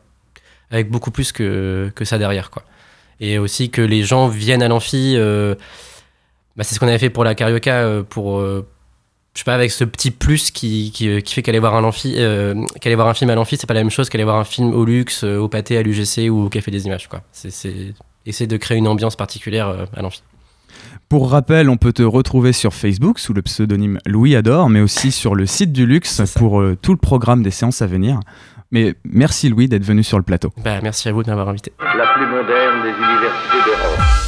[0.70, 2.50] avec beaucoup plus que, que ça derrière.
[2.50, 2.64] Quoi.
[3.20, 5.14] Et aussi que les gens viennent à l'amphi.
[5.16, 5.54] euh,
[6.56, 8.42] bah, c'est ce qu'on avait fait pour la Carioca, euh, pour.
[9.36, 11.84] Euh, je sais pas, avec ce petit plus qui, qui, qui fait qu'aller voir un
[11.84, 14.36] amphi, euh, qu'aller voir un film à l'amphi, c'est pas la même chose qu'aller voir
[14.36, 17.08] un film au luxe, euh, au pâté, à l'UGC ou au Café des Images.
[17.08, 17.20] Quoi.
[17.32, 20.22] C'est, c'est essayer de créer une ambiance particulière euh, à l'amphi.
[21.08, 25.12] Pour rappel, on peut te retrouver sur Facebook sous le pseudonyme Louis Adore, mais aussi
[25.12, 28.20] sur le site du Luxe pour euh, tout le programme des séances à venir.
[28.72, 30.52] Mais merci Louis d'être venu sur le plateau.
[30.64, 31.72] Bah, merci à vous de m'avoir invité.
[31.78, 34.25] La plus moderne des universités d'Europe.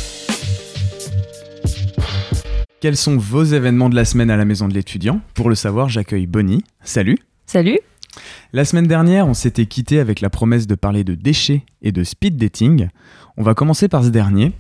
[2.81, 5.21] Quels sont vos événements de la semaine à la maison de l'étudiant?
[5.35, 6.63] Pour le savoir, j'accueille Bonnie.
[6.85, 7.19] Salut.
[7.45, 7.81] Salut.
[8.53, 12.05] La semaine dernière, on s'était quitté avec la promesse de parler de déchets et de
[12.05, 12.89] speed dating.
[13.37, 14.53] On va commencer par ce dernier.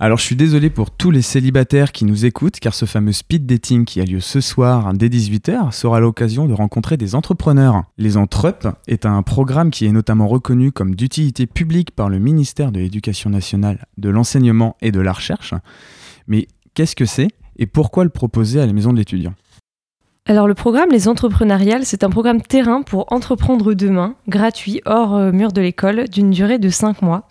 [0.00, 3.44] Alors je suis désolé pour tous les célibataires qui nous écoutent, car ce fameux speed
[3.44, 7.82] dating qui a lieu ce soir dès 18h sera l'occasion de rencontrer des entrepreneurs.
[7.98, 12.72] Les Entrep est un programme qui est notamment reconnu comme d'utilité publique par le ministère
[12.72, 15.52] de l'Éducation nationale, de l'enseignement et de la recherche.
[16.26, 17.28] Mais qu'est-ce que c'est?
[17.62, 19.34] Et pourquoi le proposer à la maison de l'étudiant?
[20.26, 25.30] Alors le programme Les Entrepreneuriales, c'est un programme terrain pour entreprendre demain, gratuit, hors euh,
[25.32, 27.28] mur de l'école, d'une durée de 5 mois.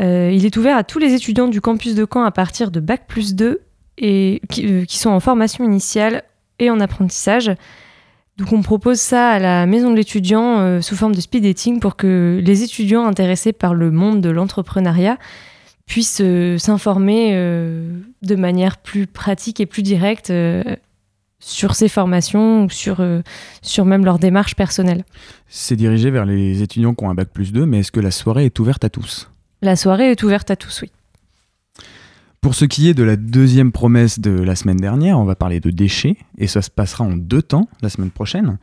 [0.00, 2.80] Euh, il est ouvert à tous les étudiants du campus de Caen à partir de
[2.80, 3.60] Bac plus 2
[3.98, 6.22] et qui, euh, qui sont en formation initiale
[6.58, 7.50] et en apprentissage.
[8.38, 11.96] Donc on propose ça à la maison de l'étudiant sous forme de speed dating pour
[11.96, 15.18] que les étudiants intéressés par le monde de l'entrepreneuriat
[15.86, 16.22] puissent
[16.58, 17.34] s'informer
[18.22, 20.62] de manière plus pratique et plus directe euh,
[21.40, 23.22] sur ces formations ou sur, euh,
[23.62, 25.04] sur même leur démarche personnelle.
[25.48, 28.10] C'est dirigé vers les étudiants qui ont un bac plus 2, mais est-ce que la
[28.10, 29.30] soirée est ouverte à tous?
[29.62, 30.90] La soirée est ouverte à tous, oui.
[32.40, 35.58] Pour ce qui est de la deuxième promesse de la semaine dernière, on va parler
[35.58, 38.58] de déchets, et ça se passera en deux temps la semaine prochaine.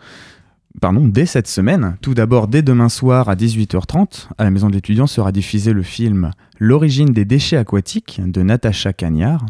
[0.81, 1.97] Pardon, dès cette semaine.
[2.01, 5.83] Tout d'abord, dès demain soir à 18h30, à la maison de l'étudiant sera diffusé le
[5.83, 9.45] film L'origine des déchets aquatiques de Natacha Cagnard.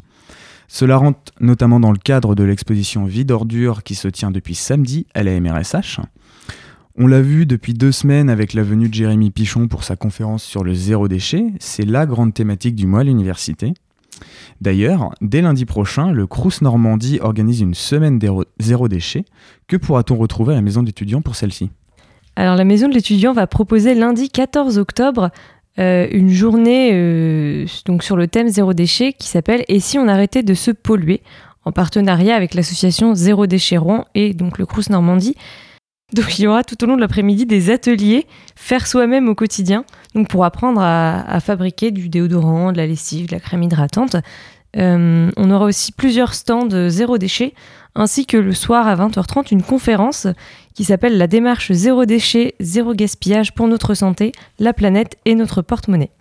[0.67, 5.07] Cela rentre notamment dans le cadre de l'exposition Vie d'ordures qui se tient depuis samedi
[5.13, 5.99] à la MRSH.
[6.97, 10.43] On l'a vu depuis deux semaines avec la venue de Jérémy Pichon pour sa conférence
[10.43, 11.53] sur le zéro déchet.
[11.59, 13.73] C'est la grande thématique du mois à l'université.
[14.61, 18.19] D'ailleurs, dès lundi prochain, le Crous Normandie organise une semaine
[18.59, 19.25] zéro déchet.
[19.67, 21.69] Que pourra-t-on retrouver à la maison d'étudiants pour celle-ci?
[22.35, 25.29] Alors la maison de l'étudiant va proposer lundi 14 octobre
[25.79, 27.65] euh, une journée euh,
[28.01, 31.21] sur le thème zéro déchet qui s'appelle Et si on arrêtait de se polluer?
[31.65, 35.35] en partenariat avec l'association Zéro déchet Rouen et donc le Crous Normandie.
[36.13, 39.85] Donc il y aura tout au long de l'après-midi des ateliers faire soi-même au quotidien
[40.13, 44.15] donc pour apprendre à, fabriquer du déodorant, de la lessive, de la crème hydratante.
[44.77, 47.53] Euh, on aura aussi plusieurs stands zéro déchet
[47.95, 50.27] ainsi que le soir à 20h30 une conférence
[50.73, 55.61] qui s'appelle La démarche zéro déchet, zéro gaspillage pour notre santé, la planète et notre
[55.61, 56.11] porte-monnaie.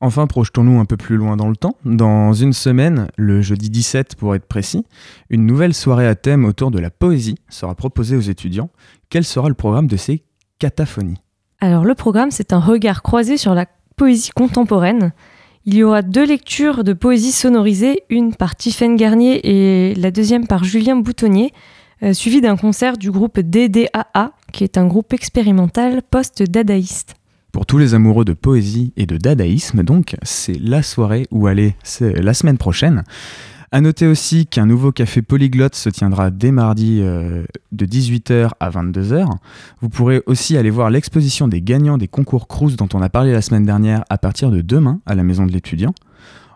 [0.00, 1.76] Enfin, projetons-nous un peu plus loin dans le temps.
[1.84, 4.84] Dans une semaine, le jeudi 17 pour être précis,
[5.30, 8.70] une nouvelle soirée à thème autour de la poésie sera proposée aux étudiants.
[9.08, 10.24] Quel sera le programme de ces
[10.58, 11.20] cataphonies?
[11.60, 13.66] Alors le programme, c'est un regard croisé sur la
[13.96, 15.12] poésie contemporaine.
[15.66, 20.46] Il y aura deux lectures de poésie sonorisée, une par Tiffaine Garnier et la deuxième
[20.46, 21.54] par Julien Boutonnier,
[22.02, 27.14] euh, suivi d'un concert du groupe DDAA, qui est un groupe expérimental post-dadaïste.
[27.54, 31.76] Pour tous les amoureux de poésie et de dadaïsme, donc, c'est la soirée où aller,
[31.84, 33.04] c'est la semaine prochaine.
[33.70, 38.70] À noter aussi qu'un nouveau café polyglotte se tiendra dès mardi euh, de 18h à
[38.70, 39.28] 22h.
[39.80, 43.30] Vous pourrez aussi aller voir l'exposition des gagnants des concours Crous dont on a parlé
[43.30, 45.94] la semaine dernière à partir de demain à la maison de l'étudiant.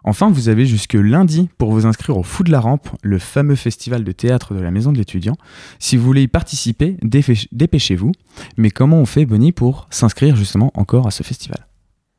[0.05, 3.57] Enfin, vous avez jusque lundi pour vous inscrire au Fou de la Rampe, le fameux
[3.57, 5.37] festival de théâtre de la maison de l'étudiant.
[5.79, 8.13] Si vous voulez y participer, dépêch- dépêchez-vous.
[8.57, 11.67] Mais comment on fait, Bonnie, pour s'inscrire justement encore à ce festival?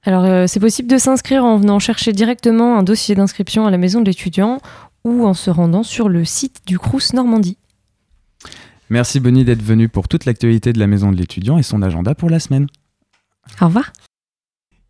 [0.04, 3.78] Alors euh, c'est possible de s'inscrire en venant chercher directement un dossier d'inscription à la
[3.78, 4.60] maison de l'étudiant
[5.04, 7.58] ou en se rendant sur le site du Crous Normandie.
[8.90, 12.16] Merci Bonnie d'être venue pour toute l'actualité de la maison de l'étudiant et son agenda
[12.16, 12.68] pour la semaine.
[13.62, 13.92] Au revoir.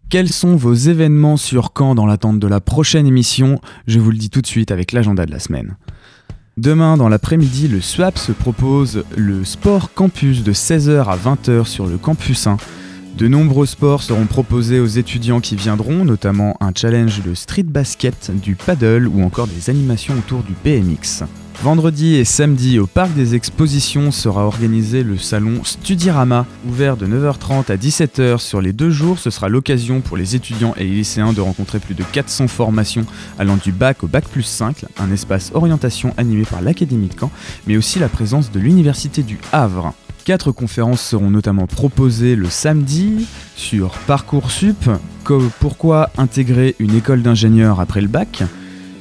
[0.10, 3.62] Quels sont vos événements sur Caen dans l'attente de la prochaine émission?
[3.86, 5.78] Je vous le dis tout de suite avec l'agenda de la semaine.
[6.57, 11.86] Demain, dans l'après-midi, le SWAP se propose le Sport Campus de 16h à 20h sur
[11.86, 12.57] le campus 1.
[13.18, 18.32] De nombreux sports seront proposés aux étudiants qui viendront, notamment un challenge de street basket,
[18.32, 21.24] du paddle ou encore des animations autour du BMX.
[21.62, 27.70] Vendredi et samedi, au parc des expositions sera organisé le salon Studirama, ouvert de 9h30
[27.70, 29.20] à 17h sur les deux jours.
[29.20, 33.05] Ce sera l'occasion pour les étudiants et les lycéens de rencontrer plus de 400 formations
[33.38, 37.32] allant du bac au bac plus 5, un espace orientation animé par l'Académie de Caen,
[37.68, 39.93] mais aussi la présence de l'Université du Havre.
[40.30, 43.26] Quatre conférences seront notamment proposées le samedi
[43.56, 44.88] sur Parcoursup,
[45.24, 48.44] co- pourquoi intégrer une école d'ingénieur après le bac,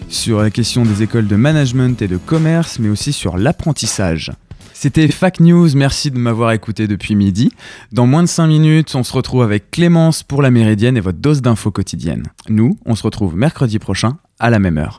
[0.09, 4.33] sur la question des écoles de management et de commerce, mais aussi sur l'apprentissage.
[4.73, 7.51] C'était Fac News, merci de m'avoir écouté depuis midi.
[7.93, 11.19] Dans moins de 5 minutes, on se retrouve avec Clémence pour la Méridienne et votre
[11.19, 12.23] dose d'infos quotidienne.
[12.49, 14.97] Nous, on se retrouve mercredi prochain à la même heure.